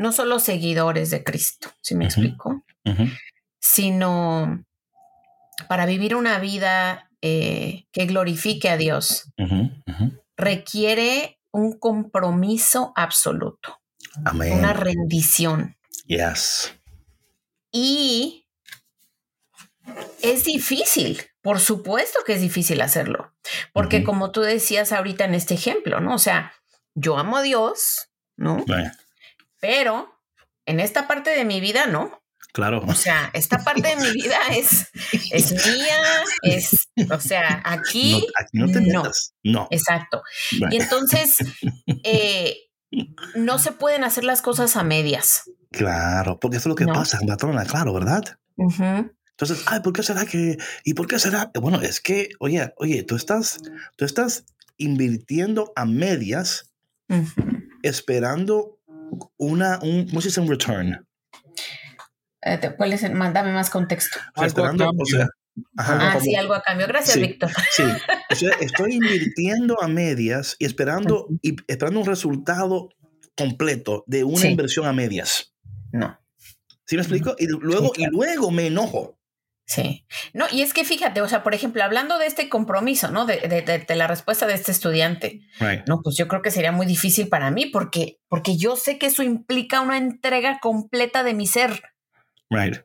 no 0.00 0.12
solo 0.12 0.38
seguidores 0.38 1.10
de 1.10 1.22
Cristo, 1.22 1.70
si 1.82 1.94
me 1.94 2.06
explico, 2.06 2.64
sino 3.58 4.64
para 5.68 5.84
vivir 5.84 6.16
una 6.16 6.38
vida 6.38 7.10
eh, 7.20 7.86
que 7.92 8.06
glorifique 8.06 8.70
a 8.70 8.78
Dios, 8.78 9.30
requiere 10.38 11.38
un 11.52 11.78
compromiso 11.78 12.94
absoluto, 12.96 13.78
una 14.32 14.72
rendición. 14.72 15.76
Yes. 16.06 16.72
Y 17.70 18.46
es 20.22 20.44
difícil, 20.46 21.20
por 21.42 21.60
supuesto 21.60 22.20
que 22.24 22.32
es 22.32 22.40
difícil 22.40 22.80
hacerlo, 22.80 23.34
porque 23.74 24.02
como 24.02 24.30
tú 24.30 24.40
decías 24.40 24.92
ahorita 24.92 25.26
en 25.26 25.34
este 25.34 25.52
ejemplo, 25.52 26.00
¿no? 26.00 26.14
O 26.14 26.18
sea, 26.18 26.54
yo 26.94 27.18
amo 27.18 27.36
a 27.36 27.42
Dios, 27.42 28.08
¿no? 28.38 28.64
Pero 29.60 30.20
en 30.66 30.80
esta 30.80 31.06
parte 31.06 31.30
de 31.30 31.44
mi 31.44 31.60
vida, 31.60 31.86
no. 31.86 32.22
Claro. 32.52 32.82
O 32.86 32.94
sea, 32.94 33.30
esta 33.32 33.62
parte 33.62 33.88
de 33.88 33.96
mi 33.96 34.10
vida 34.12 34.38
es, 34.50 34.88
es 35.30 35.52
mía, 35.52 36.24
es, 36.42 36.90
o 37.10 37.20
sea, 37.20 37.62
aquí. 37.64 38.12
No, 38.12 38.26
aquí 38.38 38.58
no 38.58 38.66
te 38.72 38.80
no. 38.80 39.02
no. 39.44 39.68
Exacto. 39.70 40.22
Y 40.50 40.80
entonces, 40.80 41.36
eh, 42.04 42.56
no 43.34 43.58
se 43.58 43.72
pueden 43.72 44.04
hacer 44.04 44.24
las 44.24 44.42
cosas 44.42 44.76
a 44.76 44.82
medias. 44.82 45.44
Claro, 45.70 46.40
porque 46.40 46.56
eso 46.56 46.68
es 46.68 46.70
lo 46.70 46.74
que 46.74 46.86
pasa, 46.86 47.20
patrona, 47.26 47.64
claro, 47.64 47.92
¿verdad? 47.94 48.24
Entonces, 48.56 49.64
ay, 49.66 49.80
¿por 49.80 49.92
qué 49.92 50.02
será 50.02 50.26
que? 50.26 50.58
¿Y 50.84 50.94
por 50.94 51.06
qué 51.06 51.18
será? 51.18 51.50
Bueno, 51.54 51.80
es 51.80 52.00
que, 52.00 52.30
oye, 52.40 52.74
oye, 52.76 53.04
tú 53.04 53.14
estás, 53.14 53.58
tú 53.96 54.04
estás 54.04 54.44
invirtiendo 54.76 55.72
a 55.76 55.86
medias, 55.86 56.72
esperando 57.82 58.79
una, 59.36 59.78
un, 59.82 60.06
¿cómo 60.08 60.20
se 60.20 60.28
dice? 60.28 60.40
Un 60.40 60.48
return. 60.48 61.06
Eh, 62.42 63.10
mándame 63.12 63.52
más 63.52 63.68
contexto. 63.68 64.18
esperando, 64.42 64.90
o 64.96 65.04
sea, 65.04 65.26
ah, 65.76 66.18
sí, 66.20 66.34
algo 66.34 66.54
a 66.54 66.62
cambio. 66.62 66.86
Gracias, 66.86 67.18
Víctor. 67.18 67.50
Sí, 67.70 67.82
o 68.30 68.34
sea, 68.34 68.50
estoy 68.60 68.94
invirtiendo 68.94 69.82
a 69.82 69.88
medias 69.88 70.56
y 70.58 70.64
esperando, 70.64 71.28
y 71.42 71.56
esperando 71.66 72.00
un 72.00 72.06
resultado 72.06 72.88
completo 73.36 74.04
de 74.06 74.24
una 74.24 74.46
inversión 74.46 74.86
a 74.86 74.92
medias. 74.92 75.54
No. 75.92 76.18
¿Sí 76.86 76.96
me 76.96 77.02
explico? 77.02 77.36
Y 77.38 77.46
luego, 77.46 77.92
y 77.96 78.06
luego 78.06 78.50
me 78.50 78.66
enojo. 78.66 79.19
Sí. 79.70 80.04
No, 80.34 80.46
y 80.50 80.62
es 80.62 80.74
que 80.74 80.84
fíjate, 80.84 81.22
o 81.22 81.28
sea, 81.28 81.44
por 81.44 81.54
ejemplo, 81.54 81.84
hablando 81.84 82.18
de 82.18 82.26
este 82.26 82.48
compromiso, 82.48 83.12
¿no? 83.12 83.24
De, 83.24 83.36
de, 83.86 83.94
la 83.94 84.08
respuesta 84.08 84.44
de 84.48 84.54
este 84.54 84.72
estudiante. 84.72 85.42
No, 85.86 86.00
pues 86.02 86.16
yo 86.16 86.26
creo 86.26 86.42
que 86.42 86.50
sería 86.50 86.72
muy 86.72 86.86
difícil 86.86 87.28
para 87.28 87.52
mí 87.52 87.66
porque, 87.66 88.18
porque 88.28 88.56
yo 88.56 88.74
sé 88.74 88.98
que 88.98 89.06
eso 89.06 89.22
implica 89.22 89.80
una 89.80 89.96
entrega 89.96 90.58
completa 90.58 91.22
de 91.22 91.34
mi 91.34 91.46
ser. 91.46 91.84
Right. 92.50 92.78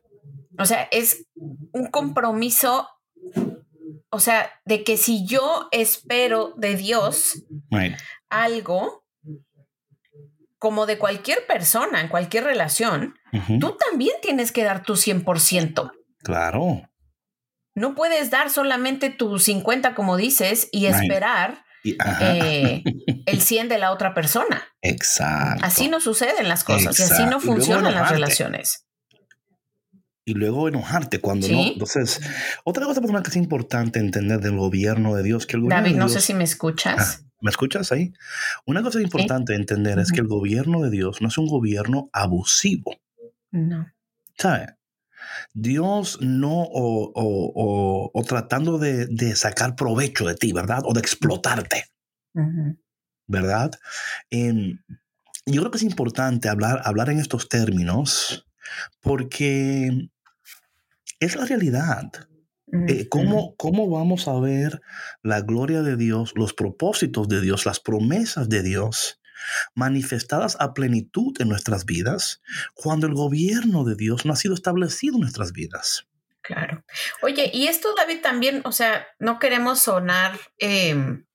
O 0.60 0.64
sea, 0.64 0.86
es 0.92 1.26
un 1.34 1.90
compromiso, 1.90 2.88
o 4.08 4.20
sea, 4.20 4.52
de 4.64 4.84
que 4.84 4.96
si 4.96 5.26
yo 5.26 5.66
espero 5.72 6.54
de 6.56 6.76
Dios 6.76 7.42
algo, 8.28 9.04
como 10.60 10.86
de 10.86 10.98
cualquier 10.98 11.48
persona, 11.48 12.00
en 12.00 12.06
cualquier 12.06 12.44
relación, 12.44 13.16
tú 13.58 13.76
también 13.76 14.14
tienes 14.22 14.52
que 14.52 14.62
dar 14.62 14.84
tu 14.84 14.92
100%. 14.92 15.95
Claro. 16.26 16.90
No 17.76 17.94
puedes 17.94 18.30
dar 18.30 18.50
solamente 18.50 19.10
tu 19.10 19.38
50, 19.38 19.94
como 19.94 20.16
dices, 20.16 20.68
y 20.72 20.86
esperar 20.86 21.64
eh, 21.84 22.82
el 23.26 23.40
100 23.40 23.68
de 23.68 23.78
la 23.78 23.92
otra 23.92 24.12
persona. 24.12 24.64
Exacto. 24.82 25.64
Así 25.64 25.88
no 25.88 26.00
suceden 26.00 26.48
las 26.48 26.64
cosas 26.64 26.98
y 26.98 27.02
así 27.02 27.24
no 27.26 27.38
funcionan 27.38 27.94
las 27.94 28.10
relaciones 28.10 28.86
y 30.26 30.34
luego 30.34 30.66
enojarte 30.66 31.20
cuando 31.20 31.48
no. 31.48 31.62
Entonces, 31.62 32.20
otra 32.64 32.84
cosa 32.84 33.00
que 33.00 33.30
es 33.30 33.36
importante 33.36 34.00
entender 34.00 34.40
del 34.40 34.56
gobierno 34.56 35.14
de 35.14 35.22
Dios, 35.22 35.46
que 35.46 35.56
el 35.56 35.68
David, 35.68 35.94
no 35.94 36.08
sé 36.08 36.20
si 36.20 36.34
me 36.34 36.42
escuchas. 36.42 37.20
Ah, 37.22 37.26
¿Me 37.40 37.50
escuchas 37.50 37.92
ahí? 37.92 38.12
Una 38.66 38.82
cosa 38.82 39.00
importante 39.00 39.54
entender 39.54 40.00
es 40.00 40.10
que 40.10 40.20
el 40.20 40.26
gobierno 40.26 40.82
de 40.82 40.90
Dios 40.90 41.22
no 41.22 41.28
es 41.28 41.38
un 41.38 41.46
gobierno 41.46 42.10
abusivo. 42.12 42.96
No. 43.52 43.86
¿Sabes? 44.36 44.75
Dios 45.58 46.18
no, 46.20 46.52
o, 46.52 48.10
o, 48.12 48.24
tratando 48.24 48.76
de, 48.76 49.06
de, 49.06 49.34
sacar 49.34 49.74
provecho 49.74 50.26
de 50.26 50.34
ti, 50.34 50.52
¿verdad? 50.52 50.80
O 50.84 50.92
de 50.92 51.00
explotarte, 51.00 51.86
¿verdad? 53.26 53.70
Em, 54.28 54.78
yo 55.46 55.62
creo 55.62 55.70
que 55.70 55.78
es 55.78 55.82
importante 55.82 56.50
hablar, 56.50 56.82
hablar 56.84 57.08
en 57.08 57.20
estos 57.20 57.48
términos 57.48 58.46
porque 59.00 60.10
es 61.20 61.36
la 61.36 61.46
realidad. 61.46 62.12
Eh, 62.88 63.08
¿cómo, 63.08 63.56
¿Cómo 63.56 63.88
vamos 63.88 64.28
a 64.28 64.38
ver 64.38 64.82
la 65.22 65.40
gloria 65.40 65.82
de 65.82 65.96
Dios, 65.96 66.32
los 66.34 66.52
propósitos 66.52 67.28
de 67.28 67.40
Dios, 67.40 67.64
las 67.64 67.80
promesas 67.80 68.50
de 68.50 68.62
Dios 68.62 69.20
manifestadas 69.74 70.56
a 70.60 70.74
plenitud 70.74 71.34
en 71.40 71.48
nuestras 71.48 71.84
vidas 71.84 72.40
cuando 72.74 73.06
el 73.06 73.14
gobierno 73.14 73.84
de 73.84 73.94
Dios 73.94 74.24
no 74.24 74.32
ha 74.32 74.36
sido 74.36 74.54
establecido 74.54 75.16
en 75.16 75.22
nuestras 75.22 75.52
vidas? 75.52 76.06
Claro. 76.42 76.84
Oye, 77.22 77.50
y 77.52 77.66
esto, 77.66 77.94
David, 77.96 78.20
también, 78.22 78.62
o 78.64 78.72
sea, 78.72 79.06
no 79.18 79.40
queremos 79.40 79.80
sonar 79.80 80.38
em, 80.58 81.26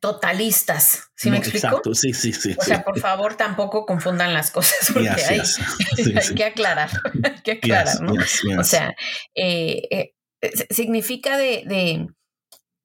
totalistas. 0.00 1.10
¿Sí 1.16 1.30
me 1.30 1.38
explico? 1.38 1.66
Exacto, 1.66 1.94
sí, 1.94 2.12
sí, 2.12 2.32
sí. 2.32 2.54
O 2.58 2.62
sea, 2.62 2.84
por 2.84 2.98
favor, 3.00 3.36
tampoco 3.36 3.86
confundan 3.86 4.34
las 4.34 4.50
cosas 4.50 4.90
porque 4.92 5.08
hay, 5.08 5.40
que 6.36 6.44
aclarar, 6.44 6.90
hay 7.24 7.42
que 7.42 7.52
aclarar, 7.52 8.00
¿no? 8.02 8.14
O 8.58 8.64
sea, 8.64 8.94
eh, 9.34 9.82
eh, 9.90 10.12
significa 10.70 11.36
de, 11.36 12.06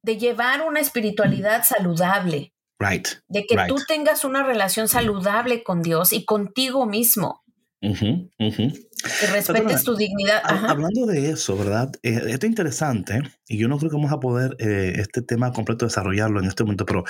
de, 0.02 0.18
llevar 0.18 0.62
una 0.62 0.80
espiritualidad 0.80 1.64
saludable. 1.64 2.53
Right. 2.80 3.08
De 3.28 3.46
que 3.46 3.56
tú 3.68 3.78
tengas 3.88 4.26
una 4.26 4.44
relación 4.44 4.88
saludable 4.88 5.64
con 5.64 5.82
Dios 5.82 6.12
y 6.14 6.26
contigo 6.26 6.86
mismo. 6.86 7.44
Que 7.82 9.28
respetes 9.32 9.84
tu 9.84 9.96
dignidad. 9.96 10.42
Hablando 10.46 11.06
de 11.06 11.30
eso, 11.32 11.58
¿verdad? 11.58 11.92
Eh, 12.02 12.22
esto 12.28 12.46
es 12.46 12.50
interesante 12.50 13.22
y 13.48 13.58
yo 13.58 13.68
no 13.68 13.78
creo 13.78 13.90
que 13.90 13.98
vamos 13.98 14.14
a 14.14 14.20
poder 14.20 14.56
eh, 14.60 14.94
este 14.98 15.22
tema 15.22 15.52
completo 15.52 15.86
desarrollarlo 15.86 16.40
en 16.40 16.48
este 16.48 16.64
momento, 16.64 16.86
pero 16.86 17.04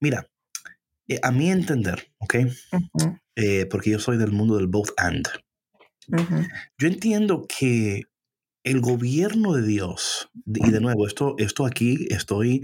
mira, 0.00 0.26
eh, 1.08 1.20
a 1.22 1.30
mi 1.30 1.50
entender, 1.50 2.12
¿ok? 2.18 2.36
porque 3.70 3.90
yo 3.90 3.98
soy 3.98 4.16
del 4.16 4.32
mundo 4.32 4.56
del 4.56 4.66
both 4.66 4.92
and. 4.96 5.28
Yo 6.78 6.88
entiendo 6.88 7.46
que 7.46 8.04
el 8.66 8.80
gobierno 8.80 9.52
de 9.54 9.62
Dios, 9.62 10.28
y 10.44 10.70
de 10.70 10.80
nuevo, 10.80 11.06
esto, 11.06 11.36
esto 11.38 11.64
aquí 11.64 12.06
estoy, 12.10 12.62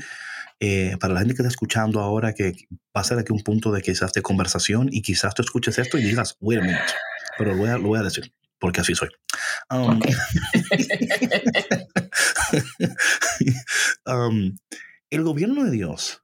para 1.01 1.15
la 1.15 1.21
gente 1.21 1.35
que 1.35 1.43
está 1.43 1.49
escuchando 1.49 2.01
ahora, 2.01 2.35
que 2.35 2.55
va 2.95 3.01
a 3.01 3.05
ser 3.05 3.19
aquí 3.19 3.33
un 3.33 3.43
punto 3.43 3.73
de 3.73 3.83
quizás 3.83 4.13
de 4.13 4.21
conversación 4.21 4.89
y 4.91 5.03
quizás 5.03 5.35
tú 5.35 5.43
escuches 5.43 5.79
esto 5.79 5.99
y 5.99 6.03
digas, 6.03 6.37
wait 6.41 6.61
a 6.61 6.63
minute, 6.63 6.93
pero 7.39 7.55
lo 7.55 7.89
voy 7.89 7.99
a 7.99 8.03
decir 8.03 8.33
porque 8.63 8.81
así 8.81 8.95
soy. 8.95 9.09
Um, 9.71 10.01
um, 14.07 14.57
el 15.11 15.23
gobierno 15.25 15.65
de 15.65 15.73
Dios 15.73 16.23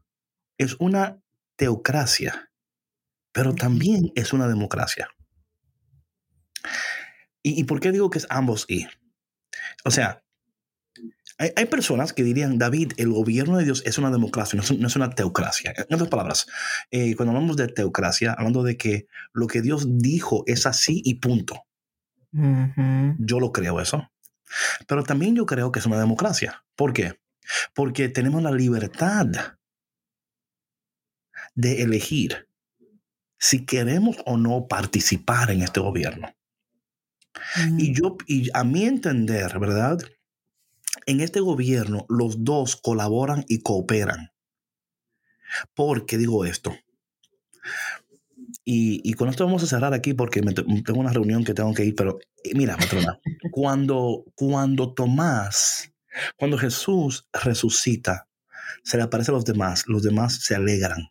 es 0.56 0.76
una 0.78 1.20
teocracia, 1.56 2.52
pero 3.32 3.56
también 3.56 4.12
es 4.14 4.32
una 4.32 4.46
democracia. 4.46 5.08
¿Y, 7.42 7.64
por 7.64 7.80
qué 7.80 7.90
digo 7.90 8.08
que 8.10 8.18
es 8.18 8.26
ambos 8.30 8.66
y? 8.68 8.86
O 9.84 9.90
sea, 9.90 10.22
hay, 11.38 11.66
personas 11.66 12.12
que 12.12 12.24
dirían, 12.24 12.58
David, 12.58 12.94
el 12.96 13.12
gobierno 13.12 13.58
de 13.58 13.64
Dios 13.64 13.82
es 13.86 13.96
una 13.96 14.10
democracia, 14.10 14.60
no 14.78 14.86
es, 14.86 14.96
una 14.96 15.10
teocracia. 15.10 15.72
En 15.76 15.94
otras 15.94 16.08
palabras, 16.08 16.46
eh, 16.90 17.14
cuando 17.14 17.32
hablamos 17.32 17.56
de 17.56 17.68
teocracia, 17.68 18.32
hablando 18.32 18.64
de 18.64 18.76
que 18.76 19.06
lo 19.32 19.46
que 19.46 19.62
Dios 19.62 19.86
dijo 19.98 20.42
es 20.46 20.66
así 20.66 21.00
y 21.04 21.16
punto. 21.16 21.64
Yo 22.32 23.40
lo 23.40 23.52
creo 23.52 23.80
eso. 23.80 24.10
Pero 24.86 25.04
también 25.04 25.36
yo 25.36 25.46
creo 25.46 25.70
que 25.70 25.78
es 25.78 25.86
una 25.86 25.98
democracia. 25.98 26.64
¿Por 26.74 26.92
qué? 26.92 27.20
Porque 27.72 28.08
tenemos 28.08 28.42
la 28.42 28.50
libertad 28.50 29.26
de 31.54 31.82
elegir 31.82 32.48
si 33.38 33.64
queremos 33.64 34.16
o 34.26 34.36
no 34.36 34.66
participar 34.66 35.50
en 35.50 35.62
este 35.62 35.80
gobierno. 35.80 36.34
Y 37.76 37.94
yo, 37.94 38.16
y 38.26 38.48
a 38.54 38.64
mi 38.64 38.84
entender, 38.84 39.58
¿verdad? 39.58 39.98
En 41.06 41.20
este 41.20 41.40
gobierno 41.40 42.06
los 42.08 42.44
dos 42.44 42.76
colaboran 42.76 43.44
y 43.48 43.60
cooperan. 43.60 44.32
¿Por 45.74 46.06
qué 46.06 46.18
digo 46.18 46.44
esto? 46.44 46.74
Y, 48.64 49.14
con 49.14 49.30
esto 49.30 49.46
vamos 49.46 49.62
a 49.62 49.66
cerrar 49.66 49.94
aquí 49.94 50.12
porque 50.12 50.42
tengo 50.42 51.00
una 51.00 51.12
reunión 51.12 51.42
que 51.42 51.54
tengo 51.54 51.72
que 51.72 51.86
ir, 51.86 51.94
pero 51.94 52.18
eh, 52.44 52.52
mira, 52.54 52.76
patrona, 52.76 53.18
cuando, 53.50 54.24
cuando 54.34 54.92
Tomás, 54.92 55.90
cuando 56.36 56.58
Jesús 56.58 57.26
resucita, 57.32 58.28
se 58.84 58.98
le 58.98 59.04
aparece 59.04 59.30
a 59.30 59.34
los 59.34 59.46
demás, 59.46 59.84
los 59.86 60.02
demás 60.02 60.40
se 60.42 60.54
alegran. 60.54 61.08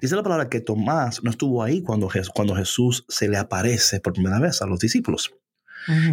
Dice 0.00 0.16
la 0.16 0.22
palabra 0.22 0.48
que 0.48 0.60
Tomás 0.60 1.22
no 1.22 1.30
estuvo 1.30 1.62
ahí 1.62 1.82
cuando, 1.82 2.08
cuando 2.34 2.54
Jesús 2.54 3.04
se 3.08 3.28
le 3.28 3.36
aparece 3.36 4.00
por 4.00 4.12
primera 4.12 4.38
vez 4.38 4.62
a 4.62 4.66
los 4.66 4.78
discípulos. 4.78 5.34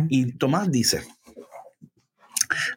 Y 0.09 0.33
Tomás 0.33 0.71
dice, 0.71 1.01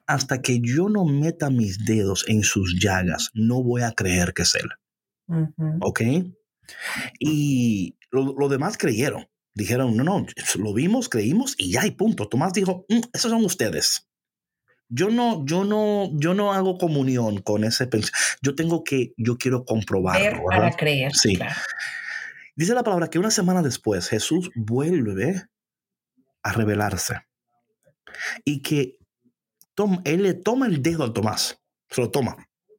hasta 0.06 0.40
que 0.40 0.60
yo 0.60 0.88
no 0.88 1.04
meta 1.04 1.50
mis 1.50 1.84
dedos 1.84 2.24
en 2.28 2.42
sus 2.42 2.78
llagas, 2.80 3.30
no 3.34 3.62
voy 3.62 3.82
a 3.82 3.92
creer 3.92 4.32
que 4.32 4.42
es 4.42 4.54
él. 4.54 4.68
¿Ok? 5.80 6.00
Y 7.18 7.96
los 8.10 8.50
demás 8.50 8.78
creyeron. 8.78 9.28
Dijeron, 9.54 9.96
no, 9.96 10.04
no, 10.04 10.26
lo 10.58 10.74
vimos, 10.74 11.08
creímos 11.08 11.54
y 11.56 11.72
ya 11.72 11.82
hay 11.82 11.92
punto. 11.92 12.28
Tomás 12.28 12.52
dijo, 12.52 12.84
mm, 12.90 13.00
esos 13.14 13.30
son 13.30 13.42
ustedes. 13.42 14.05
Yo 14.88 15.10
no, 15.10 15.44
yo 15.46 15.64
no, 15.64 16.10
yo 16.14 16.34
no 16.34 16.52
hago 16.52 16.78
comunión 16.78 17.38
con 17.42 17.64
ese 17.64 17.86
pensamiento. 17.86 18.18
Yo 18.42 18.54
tengo 18.54 18.84
que, 18.84 19.12
yo 19.16 19.36
quiero 19.36 19.64
comprobarlo. 19.64 20.44
para 20.48 20.70
creer. 20.72 21.12
Sí. 21.12 21.38
Dice 22.54 22.74
la 22.74 22.84
palabra 22.84 23.08
que 23.08 23.18
una 23.18 23.30
semana 23.30 23.62
después 23.62 24.08
Jesús 24.08 24.50
vuelve 24.54 25.44
a 26.42 26.52
revelarse 26.52 27.20
y 28.44 28.62
que 28.62 28.98
él 30.04 30.22
le 30.22 30.34
toma 30.34 30.66
el 30.66 30.82
dedo 30.82 31.04
al 31.04 31.12
Tomás, 31.12 31.60
se 31.90 32.00
lo 32.00 32.10
toma. 32.10 32.36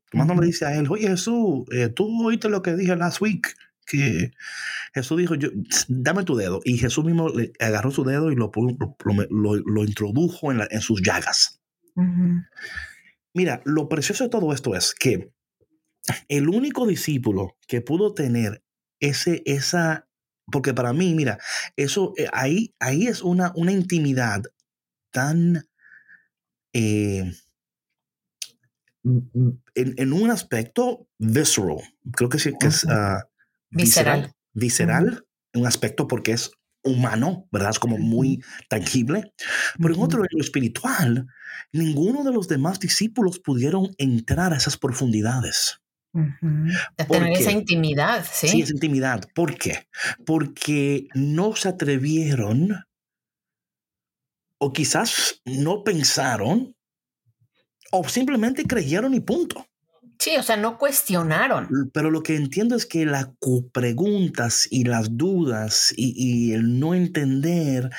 Tomás 0.09 0.27
no 0.27 0.35
le 0.39 0.47
dice 0.47 0.65
a 0.65 0.75
él, 0.75 0.87
oye 0.89 1.07
Jesús, 1.07 1.65
eh, 1.71 1.89
tú 1.89 2.25
oíste 2.25 2.49
lo 2.49 2.61
que 2.61 2.75
dije 2.75 2.95
last 2.95 3.21
week, 3.21 3.53
que 3.85 4.31
Jesús 4.93 5.17
dijo, 5.17 5.35
yo, 5.35 5.49
dame 5.87 6.23
tu 6.23 6.35
dedo. 6.35 6.61
Y 6.63 6.77
Jesús 6.77 7.05
mismo 7.05 7.29
le 7.29 7.53
agarró 7.59 7.91
su 7.91 8.03
dedo 8.03 8.31
y 8.31 8.35
lo, 8.35 8.51
lo, 9.29 9.55
lo, 9.55 9.83
introdujo 9.83 10.51
en, 10.51 10.61
en, 10.69 10.81
sus 10.81 11.01
llagas. 11.01 11.56
Mira, 13.33 13.61
lo 13.65 13.89
precioso 13.89 14.23
de 14.25 14.29
todo 14.29 14.53
esto 14.53 14.75
es 14.75 14.93
que 14.93 15.31
el 16.27 16.49
único 16.49 16.85
discípulo 16.85 17.57
que 17.67 17.81
pudo 17.81 18.13
tener 18.13 18.63
ese, 18.99 19.43
esa, 19.45 20.07
porque 20.51 20.73
para 20.73 20.93
mí, 20.93 21.13
mira, 21.13 21.37
eso, 21.75 22.13
eh, 22.17 22.27
ahí, 22.33 22.73
ahí 22.79 23.07
es 23.07 23.21
una, 23.21 23.51
una 23.55 23.71
intimidad 23.71 24.43
tan 25.11 25.67
eh, 26.73 27.31
en, 29.03 30.13
un 30.13 30.31
aspecto 30.31 31.07
visceral, 31.17 31.81
creo 32.11 32.29
que 32.29 32.39
sí, 32.39 32.53
que 32.59 32.67
es 32.67 32.85
ah, 32.89 33.27
visceral, 33.69 34.33
visceral, 34.53 35.25
un 35.53 35.65
aspecto 35.65 36.07
porque 36.07 36.33
es 36.33 36.51
humano, 36.87 37.47
¿verdad? 37.51 37.71
Es 37.71 37.79
como 37.79 37.97
muy 37.97 38.43
tangible. 38.69 39.33
Pero 39.79 39.93
en 39.93 40.01
otro, 40.01 40.21
en 40.21 40.27
lo 40.31 40.41
espiritual, 40.41 41.27
ninguno 41.71 42.23
de 42.23 42.31
los 42.31 42.47
demás 42.47 42.79
discípulos 42.79 43.39
pudieron 43.39 43.93
entrar 43.97 44.53
a 44.53 44.57
esas 44.57 44.77
profundidades. 44.77 45.81
tener 47.07 47.33
esa 47.33 47.51
intimidad, 47.51 48.25
¿sí? 48.31 48.47
Sí, 48.47 48.61
esa 48.61 48.73
intimidad. 48.73 49.29
¿Por 49.35 49.57
qué? 49.57 49.87
Porque 50.25 51.07
no 51.13 51.55
se 51.55 51.69
atrevieron 51.69 52.83
o 54.59 54.73
quizás 54.73 55.41
no 55.45 55.83
pensaron 55.83 56.75
o 57.91 58.07
simplemente 58.07 58.63
creyeron 58.65 59.13
y 59.13 59.19
punto. 59.19 59.65
Sí, 60.19 60.35
o 60.37 60.43
sea, 60.43 60.57
no 60.57 60.77
cuestionaron. 60.77 61.69
Pero 61.93 62.09
lo 62.09 62.23
que 62.23 62.35
entiendo 62.35 62.75
es 62.75 62.85
que 62.85 63.05
las 63.05 63.29
preguntas 63.71 64.67
y 64.69 64.83
las 64.83 65.15
dudas 65.15 65.93
y, 65.95 66.53
el 66.53 66.79
no 66.79 66.93
entender 66.93 67.89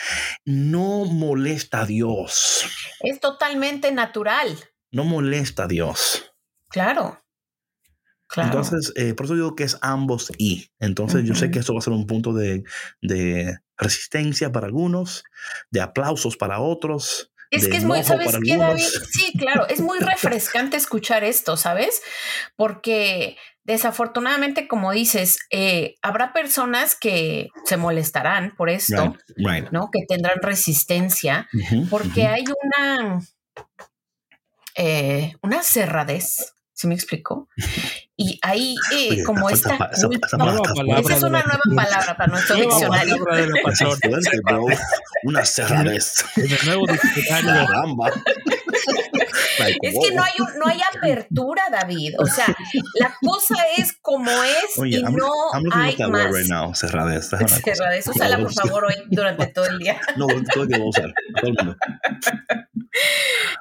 no 0.44 1.04
molesta 1.04 1.82
a 1.82 1.86
Dios. 1.86 2.64
Es 3.00 3.20
totalmente 3.20 3.92
natural. 3.92 4.58
No 4.90 5.04
molesta 5.04 5.64
a 5.64 5.68
Dios. 5.68 6.32
Claro. 6.68 7.22
Claro. 8.26 8.48
Entonces, 8.48 8.92
eh, 8.96 9.14
por 9.14 9.24
eso 9.24 9.34
digo 9.34 9.54
que 9.54 9.64
es 9.64 9.78
ambos 9.80 10.30
y. 10.36 10.70
Entonces, 10.80 11.24
yo 11.24 11.34
sé 11.34 11.50
que 11.50 11.60
esto 11.60 11.72
va 11.72 11.78
a 11.78 11.82
ser 11.82 11.94
un 11.94 12.06
punto 12.06 12.34
de, 12.34 12.62
de 13.00 13.58
resistencia 13.78 14.52
para 14.52 14.66
algunos, 14.66 15.24
de 15.70 15.80
aplausos 15.80 16.36
para 16.36 16.60
otros. 16.60 17.32
Es 17.50 17.68
que 17.68 17.78
es 17.78 17.84
muy, 17.84 18.02
¿sabes 18.02 18.36
qué, 18.44 18.56
David? 18.56 18.84
Sí, 19.10 19.32
claro, 19.38 19.66
es 19.68 19.80
muy 19.80 19.98
refrescante 19.98 20.76
escuchar 20.76 21.24
esto, 21.24 21.56
¿sabes? 21.56 22.02
Porque 22.56 23.36
desafortunadamente, 23.64 24.68
como 24.68 24.92
dices, 24.92 25.38
eh, 25.50 25.96
habrá 26.02 26.32
personas 26.32 26.94
que 26.94 27.48
se 27.64 27.76
molestarán 27.76 28.54
por 28.56 28.70
esto, 28.70 29.16
¿no? 29.70 29.90
Que 29.90 30.04
tendrán 30.06 30.38
resistencia, 30.42 31.48
porque 31.90 32.26
hay 32.26 32.44
una, 32.46 33.20
eh, 34.74 35.32
una 35.42 35.62
cerradez 35.62 36.54
¿Se 36.78 36.86
me 36.86 36.94
explicó? 36.94 37.48
Y 38.20 38.36
ahí, 38.42 38.74
eh, 38.92 39.22
como 39.22 39.48
esta 39.48 39.78
culpa, 39.78 39.90
esa, 39.92 41.14
es 41.14 41.22
una 41.22 41.40
nueva 41.40 41.60
palabra 41.76 42.16
para 42.16 42.26
nuestro 42.32 42.56
diccionario. 42.56 43.16
una 45.22 45.44
cerradez. 45.44 46.24
En 46.36 46.50
el 46.50 46.66
nuevo 46.66 46.84
diccionario. 46.88 47.68
Es 49.82 49.94
que 50.02 50.14
no 50.14 50.22
hay, 50.22 50.32
no 50.58 50.66
hay 50.66 50.80
apertura, 50.94 51.62
David. 51.70 52.14
O 52.18 52.26
sea, 52.26 52.46
la 52.94 53.14
cosa 53.20 53.56
es 53.76 53.96
como 54.00 54.30
es 54.30 54.76
y 54.84 55.02
no 55.02 55.30
hay 55.52 55.96
más. 56.08 56.32
Right 56.32 56.48
now, 56.48 56.74
cerradez. 56.74 57.30
Cerradez, 57.64 58.06
úsala 58.06 58.38
por 58.38 58.52
favor 58.52 58.84
hoy 58.86 58.94
durante 59.10 59.46
todo 59.48 59.66
el 59.66 59.78
día. 59.78 60.00
no, 60.16 60.26
todo 60.52 60.62
el 60.64 60.68
día 60.68 60.78
voy 60.78 60.86
a 60.86 60.90
usar. 60.90 61.14
Todo 61.40 61.50
el 61.50 61.56
mundo. 61.56 61.76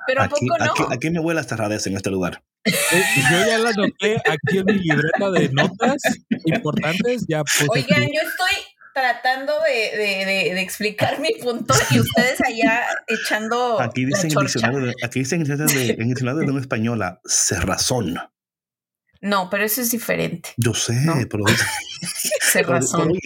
Pero 0.07 0.21
¿a 0.23 0.29
poco 0.29 0.45
no? 0.57 0.65
Aquí, 0.65 0.83
aquí 0.89 1.09
me 1.09 1.19
huele 1.19 1.39
a 1.39 1.43
cerradez 1.43 1.87
en 1.87 1.95
este 1.95 2.09
lugar. 2.09 2.43
Eh, 2.65 3.03
yo 3.31 3.45
ya 3.45 3.57
la 3.59 3.69
anoté 3.69 4.17
aquí 4.25 4.57
en 4.57 4.65
mi 4.65 4.73
libreta 4.73 5.31
de 5.31 5.49
notas 5.49 6.01
importantes. 6.45 7.25
Ya 7.27 7.43
Oigan, 7.69 8.01
yo 8.01 8.21
estoy 8.21 8.63
tratando 8.97 9.53
de, 9.61 9.95
de, 9.95 10.25
de, 10.55 10.61
explicar 10.61 11.19
mi 11.19 11.31
punto 11.33 11.75
y 11.91 11.99
ustedes 11.99 12.41
allá 12.41 12.83
echando. 13.07 13.79
Aquí 13.79 14.05
dicen, 14.05 14.31
en 14.31 14.39
diccionario, 14.39 14.91
aquí 15.03 15.19
dicen 15.19 15.41
en 15.45 15.51
el 15.51 15.97
diccionario 15.97 16.39
de 16.39 16.45
lengua 16.45 16.61
española, 16.61 17.21
cerrazón. 17.23 18.17
No, 19.21 19.49
pero 19.49 19.63
eso 19.63 19.81
es 19.81 19.91
diferente. 19.91 20.49
Yo 20.57 20.73
sé, 20.73 20.95
pero, 21.29 21.43
dice, 21.45 21.65
pero, 22.53 22.79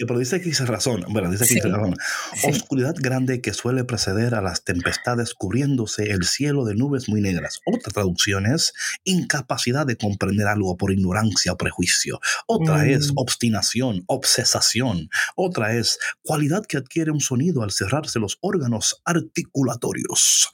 pero, 0.06 0.18
dice 0.18 0.36
aquí 0.36 0.50
razón. 0.52 1.04
Bueno, 1.08 1.30
dice 1.30 1.44
aquí 1.44 1.60
razón. 1.60 1.96
Oscuridad 2.44 2.94
grande 2.98 3.40
que 3.40 3.52
suele 3.52 3.84
preceder 3.84 4.34
a 4.34 4.42
las 4.42 4.64
tempestades 4.64 5.34
cubriéndose 5.34 6.10
el 6.10 6.24
cielo 6.24 6.64
de 6.64 6.74
nubes 6.74 7.08
muy 7.08 7.20
negras. 7.20 7.60
Otra 7.66 7.92
traducción 7.92 8.46
es 8.46 8.72
incapacidad 9.04 9.86
de 9.86 9.96
comprender 9.96 10.46
algo 10.46 10.76
por 10.76 10.92
ignorancia 10.92 11.52
o 11.52 11.56
prejuicio. 11.56 12.20
Otra 12.46 12.86
es 12.86 13.12
mm. 13.12 13.14
obstinación, 13.16 14.04
obsesación. 14.06 15.08
Otra 15.36 15.74
es 15.74 15.98
cualidad 16.22 16.64
que 16.66 16.78
adquiere 16.78 17.10
un 17.10 17.20
sonido 17.20 17.62
al 17.62 17.70
cerrarse 17.70 18.18
los 18.18 18.38
órganos 18.40 19.02
articulatorios. 19.04 20.50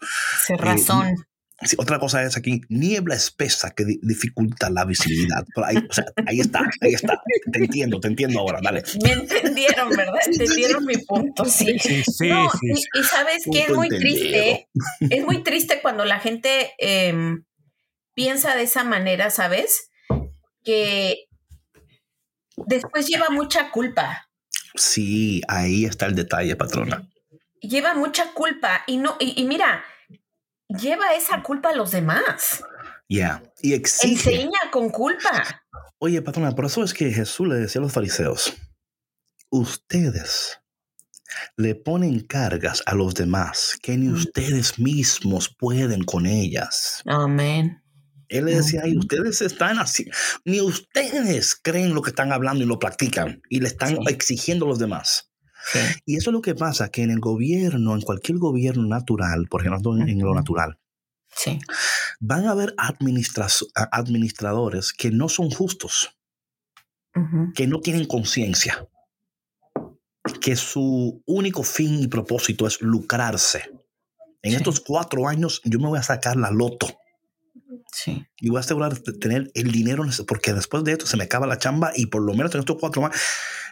Cerrazón. 0.46 1.08
Eh, 1.08 1.14
otra 1.76 1.98
cosa 1.98 2.22
es 2.22 2.36
aquí, 2.36 2.60
niebla 2.68 3.16
espesa 3.16 3.72
que 3.72 3.84
dificulta 3.84 4.70
la 4.70 4.84
visibilidad. 4.84 5.44
ahí, 5.64 6.40
está, 6.40 6.60
ahí 6.80 6.94
está. 6.94 7.20
Te 7.52 7.58
entiendo, 7.58 7.98
te 7.98 8.08
entiendo 8.08 8.38
ahora, 8.38 8.60
dale. 8.62 8.84
Me 9.02 9.12
entendieron, 9.12 9.90
¿verdad? 9.90 10.20
Entendieron 10.24 10.84
mi 10.84 10.96
punto, 10.98 11.44
sí. 11.44 11.78
sí, 11.80 12.02
sí, 12.04 12.28
no, 12.28 12.48
Y, 12.62 13.02
sabes 13.02 13.42
que 13.50 13.64
es 13.64 13.70
muy 13.70 13.88
triste, 13.88 14.68
es 15.10 15.24
muy 15.24 15.42
triste 15.42 15.80
cuando 15.82 16.04
la 16.04 16.20
gente 16.20 16.74
em, 16.78 17.44
piensa 18.14 18.54
de 18.54 18.62
esa 18.62 18.84
manera, 18.84 19.30
¿sabes? 19.30 19.90
Que 20.62 21.24
después 22.56 23.08
lleva 23.08 23.30
mucha 23.30 23.72
culpa. 23.72 24.28
Sí, 24.76 25.42
ahí 25.48 25.86
está 25.86 26.06
el 26.06 26.14
detalle, 26.14 26.54
patrona. 26.54 27.10
Lleva 27.60 27.94
mucha 27.94 28.32
culpa 28.32 28.84
y 28.86 28.98
no, 28.98 29.16
y 29.18 29.42
mira, 29.44 29.82
lleva 30.68 31.14
esa 31.14 31.42
culpa 31.42 31.70
a 31.70 31.74
los 31.74 31.90
demás. 31.90 32.62
Ya, 33.08 33.42
y 33.62 33.72
exige. 33.72 34.34
Enseña 34.34 34.70
con 34.70 34.90
culpa. 34.90 35.64
Oye, 35.98 36.22
patrona, 36.22 36.54
por 36.54 36.66
eso 36.66 36.84
es 36.84 36.92
que 36.92 37.10
Jesús 37.10 37.48
le 37.48 37.56
decía 37.56 37.80
a 37.80 37.84
los 37.84 37.92
fariseos, 37.92 38.54
ustedes 39.50 40.60
le 41.56 41.74
ponen 41.74 42.20
cargas 42.20 42.82
a 42.86 42.94
los 42.94 43.14
demás 43.14 43.78
que 43.82 43.96
ni 43.96 44.08
mm. 44.08 44.14
ustedes 44.14 44.78
mismos 44.78 45.54
pueden 45.58 46.04
con 46.04 46.26
ellas. 46.26 47.02
Amén. 47.06 47.82
Él 48.28 48.44
le 48.44 48.56
decía, 48.56 48.82
ay, 48.84 48.96
ustedes 48.96 49.40
están 49.40 49.78
así, 49.78 50.10
ni 50.44 50.60
ustedes 50.60 51.58
creen 51.62 51.94
lo 51.94 52.02
que 52.02 52.10
están 52.10 52.30
hablando 52.30 52.62
y 52.62 52.66
lo 52.66 52.78
practican 52.78 53.40
y 53.48 53.60
le 53.60 53.68
están 53.68 53.96
exigiendo 54.06 54.66
a 54.66 54.68
los 54.68 54.78
demás. 54.78 55.27
Y 56.04 56.16
eso 56.16 56.30
es 56.30 56.34
lo 56.34 56.42
que 56.42 56.54
pasa, 56.54 56.90
que 56.90 57.02
en 57.02 57.10
el 57.10 57.20
gobierno, 57.20 57.94
en 57.94 58.02
cualquier 58.02 58.38
gobierno 58.38 58.86
natural, 58.86 59.46
por 59.48 59.60
ejemplo, 59.60 59.96
en, 59.96 60.18
lo 60.18 60.34
natural, 60.34 60.78
van 62.20 62.46
a 62.46 62.52
haber 62.52 62.74
administradores 62.76 64.92
que 64.92 65.10
no 65.10 65.28
son 65.28 65.50
justos, 65.50 66.16
que 67.54 67.66
no 67.66 67.80
tienen 67.80 68.06
conciencia, 68.06 68.88
que 70.40 70.56
su 70.56 71.22
único 71.26 71.62
fin 71.62 72.02
y 72.02 72.08
propósito 72.08 72.66
es 72.66 72.80
lucrarse. 72.80 73.70
En 74.42 74.54
estos 74.54 74.80
cuatro 74.80 75.28
años 75.28 75.60
yo 75.64 75.78
me 75.78 75.88
voy 75.88 75.98
a 75.98 76.02
sacar 76.02 76.36
la 76.36 76.50
loto. 76.50 76.86
Sí. 77.92 78.26
Y 78.38 78.50
voy 78.50 78.58
a 78.58 78.60
asegurar 78.60 79.00
de 79.00 79.12
tener 79.14 79.50
el 79.54 79.72
dinero, 79.72 80.04
porque 80.26 80.52
después 80.52 80.84
de 80.84 80.92
esto 80.92 81.06
se 81.06 81.16
me 81.16 81.24
acaba 81.24 81.46
la 81.46 81.58
chamba 81.58 81.92
y 81.94 82.06
por 82.06 82.22
lo 82.22 82.34
menos 82.34 82.50
tengo 82.50 82.60
estos 82.60 82.76
cuatro 82.78 83.02
más. 83.02 83.16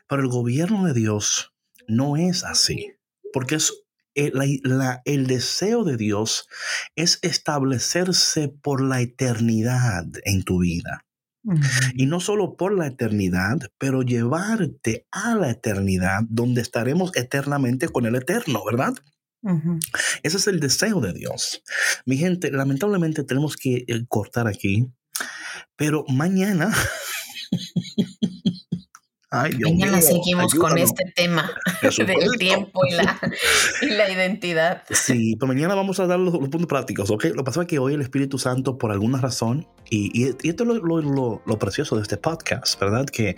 Pero 0.09 0.23
el 0.23 0.29
gobierno 0.29 0.85
de 0.85 0.95
Dios 0.95 1.56
no 1.89 2.17
es 2.17 2.45
así, 2.45 2.93
porque 3.33 3.57
es 3.57 3.73
el, 4.15 4.61
la, 4.65 5.03
el 5.05 5.27
deseo 5.27 5.85
de 5.85 5.97
Dios 5.97 6.49
es 6.97 7.19
establecerse 7.23 8.49
por 8.49 8.83
la 8.83 9.01
eternidad 9.01 10.07
en 10.25 10.43
tu 10.43 10.61
vida. 10.61 11.05
Y 11.95 12.07
no 12.07 12.19
solo 12.19 12.57
por 12.57 12.77
la 12.77 12.89
eternidad, 12.89 13.59
pero 13.79 14.03
llevarte 14.03 15.07
a 15.13 15.37
la 15.37 15.51
eternidad 15.51 16.23
donde 16.29 16.61
estaremos 16.61 17.15
eternamente 17.15 17.89
con 17.89 18.05
el 18.05 18.17
eterno, 18.17 18.65
¿verdad? 18.65 18.95
Ese 20.25 20.39
es 20.39 20.49
el 20.49 20.59
deseo 20.59 21.01
de 21.01 21.13
Dios. 21.13 21.63
Mi 22.05 22.17
gente, 22.17 22.51
lamentablemente 22.51 23.23
tenemos 23.23 23.57
que 23.57 23.85
eh, 23.87 24.07
cortar 24.09 24.49
aquí, 24.49 24.89
pero 25.77 26.05
mañana... 26.09 26.75
Ay, 29.31 29.59
Mañana 29.59 30.01
seguimos 30.01 30.55
con 30.55 30.79
este 30.79 31.05
tema 31.17 31.51
del 31.83 32.39
tiempo 32.39 32.81
y 32.87 32.93
la, 32.95 34.11
identidad. 34.11 34.85
Sí, 34.89 35.35
pero 35.37 35.49
mañana 35.49 35.75
vamos 35.75 35.99
a 35.99 36.07
dar 36.07 36.21
los, 36.21 36.33
puntos 36.39 36.67
prácticos, 36.67 37.11
¿ok? 37.11 37.25
Lo 37.25 37.37
que 37.39 37.43
pasa 37.43 37.63
es 37.63 37.67
que 37.67 37.81
hoy 37.81 37.95
el 37.95 38.03
Espíritu 38.03 38.39
Santo, 38.39 38.79
por 38.79 38.93
alguna 38.93 39.21
razón, 39.21 39.67
y, 39.91 40.29
esto 40.29 40.63
es 40.63 40.81
lo, 40.81 41.59
precioso 41.59 41.97
de 41.97 42.03
este 42.03 42.17
podcast, 42.17 42.79
¿verdad? 42.81 43.07
Que, 43.07 43.35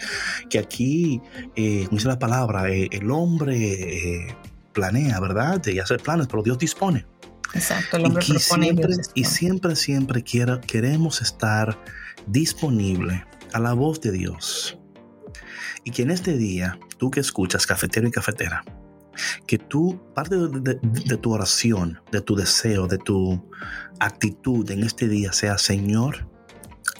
que 0.51 0.59
aquí, 0.59 1.23
eh, 1.57 1.85
como 1.87 1.97
dice 1.97 2.09
la 2.09 2.19
palabra, 2.19 2.71
eh, 2.71 2.89
el 2.93 3.11
hombre 3.11 3.57
eh, 3.57 4.37
planea, 4.75 5.19
¿verdad? 5.21 5.65
Y 5.67 5.79
hace 5.79 5.97
planes, 5.97 6.27
pero 6.27 6.43
Dios 6.43 6.59
dispone. 6.59 7.07
Exacto, 7.55 7.97
el 7.97 8.05
hombre 8.05 8.25
y 8.29 8.33
propone 8.35 8.67
siempre, 8.67 8.95
y, 9.15 9.25
siempre, 9.25 9.77
siempre 9.77 10.23
queremos 10.23 11.23
estar 11.23 11.79
disponible 12.27 13.25
a 13.55 13.59
la 13.59 13.73
voz 13.73 14.03
de 14.03 14.13
Dios. 14.13 14.78
Y 15.89 15.91
que 15.91 16.03
en 16.03 16.11
este 16.11 16.37
día, 16.37 16.79
tú 16.99 17.11
que 17.11 17.21
escuchas, 17.21 17.67
cafetero 17.67 18.07
y 18.07 18.11
cafetera, 18.11 18.63
que 19.47 19.57
tú, 19.57 19.99
parte 20.15 20.37
de, 20.37 21.17
tu 21.17 21.33
oración, 21.33 22.03
de 22.13 22.21
tu 22.21 22.37
deseo, 22.37 22.87
de 22.87 22.99
tu 22.99 23.43
actitud 23.99 24.71
en 24.71 24.85
este 24.85 25.09
día 25.09 25.33
sea, 25.33 25.57
Señor, 25.57 26.29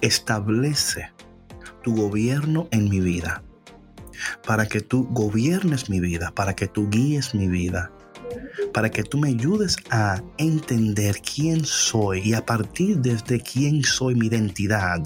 establece 0.01 1.13
tu 1.83 1.95
gobierno 1.95 2.67
en 2.71 2.89
mi 2.89 3.01
vida, 3.01 3.43
para 4.47 4.65
que 4.65 4.81
tú 4.81 5.07
gobiernes 5.11 5.91
mi 5.91 6.01
vida, 6.01 6.33
para 6.35 6.57
que 6.57 6.67
tú 6.67 6.89
guíes 6.89 7.35
mi 7.35 7.47
vida, 7.47 7.93
para 8.73 8.91
que 8.91 9.03
tú 9.03 9.19
me 9.19 9.29
ayudes 9.29 9.77
a 9.91 10.23
entender 10.37 11.21
quién 11.21 11.65
soy 11.65 12.21
y 12.25 12.35
a 12.35 12.45
partir 12.45 12.99
desde 12.99 13.41
quién 13.41 13.83
soy 13.83 14.15
mi 14.15 14.27
identidad, 14.27 15.01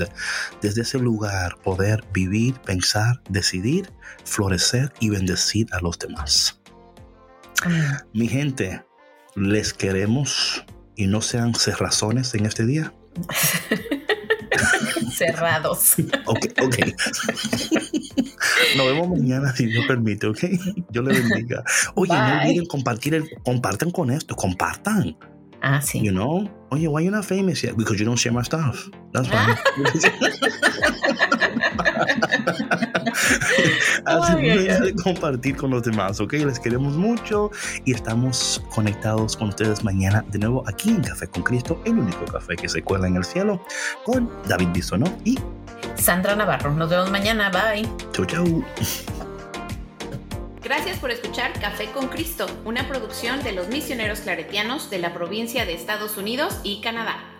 desde 0.61 0.83
ese 0.83 0.99
lugar 0.99 1.57
poder 1.63 2.05
vivir, 2.13 2.55
pensar, 2.61 3.23
decidir, 3.29 3.91
florecer 4.25 4.93
y 5.01 5.11
bendecir 5.11 5.67
a 5.73 5.81
los 5.81 5.99
demás. 5.99 6.59
Mi 8.13 8.29
gente, 8.29 8.85
les 9.37 9.73
queremos 9.73 10.65
y 10.97 11.07
no 11.07 11.21
sean 11.21 11.55
cerrazones 11.55 12.35
en 12.35 12.47
este 12.47 12.67
día. 12.67 12.93
Cerrados. 15.17 15.95
Ok, 16.27 16.47
ok. 16.63 16.77
Nos 18.76 18.86
vemos 18.86 19.09
mañana 19.09 19.55
si 19.55 19.66
Dios 19.66 19.86
permite, 19.86 20.26
ok. 20.26 20.38
Yo 20.90 21.03
le 21.03 21.18
bendiga. 21.20 21.62
Oye, 21.95 22.12
no 22.12 22.40
olviden 22.40 22.66
compartir, 22.66 23.14
el, 23.14 23.30
compartan 23.45 23.90
con 23.90 24.11
esto, 24.11 24.34
compartan. 24.34 25.16
Ah, 25.62 25.80
sí. 25.80 26.03
You 26.03 26.11
know? 26.12 26.51
Oye, 26.70 26.88
why 26.88 27.05
you 27.05 27.11
not 27.11 27.24
famous 27.24 27.62
yet? 27.62 27.76
Because 27.76 27.99
you 27.99 28.05
don't 28.05 28.18
share 28.18 28.32
my 28.32 28.43
stuff. 28.43 28.88
That's 29.12 29.28
fine. 29.28 29.57
Así 34.05 34.36
que 34.36 34.95
compartir 35.03 35.57
con 35.57 35.70
los 35.70 35.82
demás, 35.82 36.20
¿ok? 36.20 36.32
Les 36.34 36.59
queremos 36.59 36.97
mucho 36.97 37.51
y 37.84 37.93
estamos 37.93 38.62
conectados 38.74 39.36
con 39.36 39.49
ustedes 39.49 39.84
mañana 39.84 40.24
de 40.30 40.38
nuevo 40.38 40.64
aquí 40.66 40.90
en 40.90 41.03
Café 41.03 41.26
con 41.28 41.43
Cristo, 41.43 41.80
el 41.84 41.99
único 41.99 42.24
café 42.26 42.57
que 42.57 42.68
se 42.68 42.82
cuela 42.82 43.07
en 43.07 43.16
el 43.16 43.24
cielo, 43.24 43.64
con 44.05 44.30
David 44.49 44.68
Bisonó 44.72 45.07
y 45.24 45.38
Sandra 45.97 46.37
Navarro. 46.37 46.72
Nos 46.72 46.91
vemos 46.91 47.11
mañana. 47.11 47.51
Bye. 47.51 47.89
Chau, 48.12 48.26
chau. 48.26 48.64
Gracias 50.62 50.99
por 50.99 51.11
escuchar 51.11 51.53
Café 51.61 51.91
con 51.91 52.09
Cristo, 52.09 52.47
una 52.64 52.87
producción 52.87 53.43
de 53.43 53.53
los 53.53 53.68
misioneros 53.68 54.20
claretianos 54.20 54.91
de 54.91 54.99
la 54.99 55.12
provincia 55.12 55.66
de 55.66 55.74
Estados 55.74 56.16
Unidos 56.16 56.61
y 56.62 56.80
Canadá. 56.80 57.32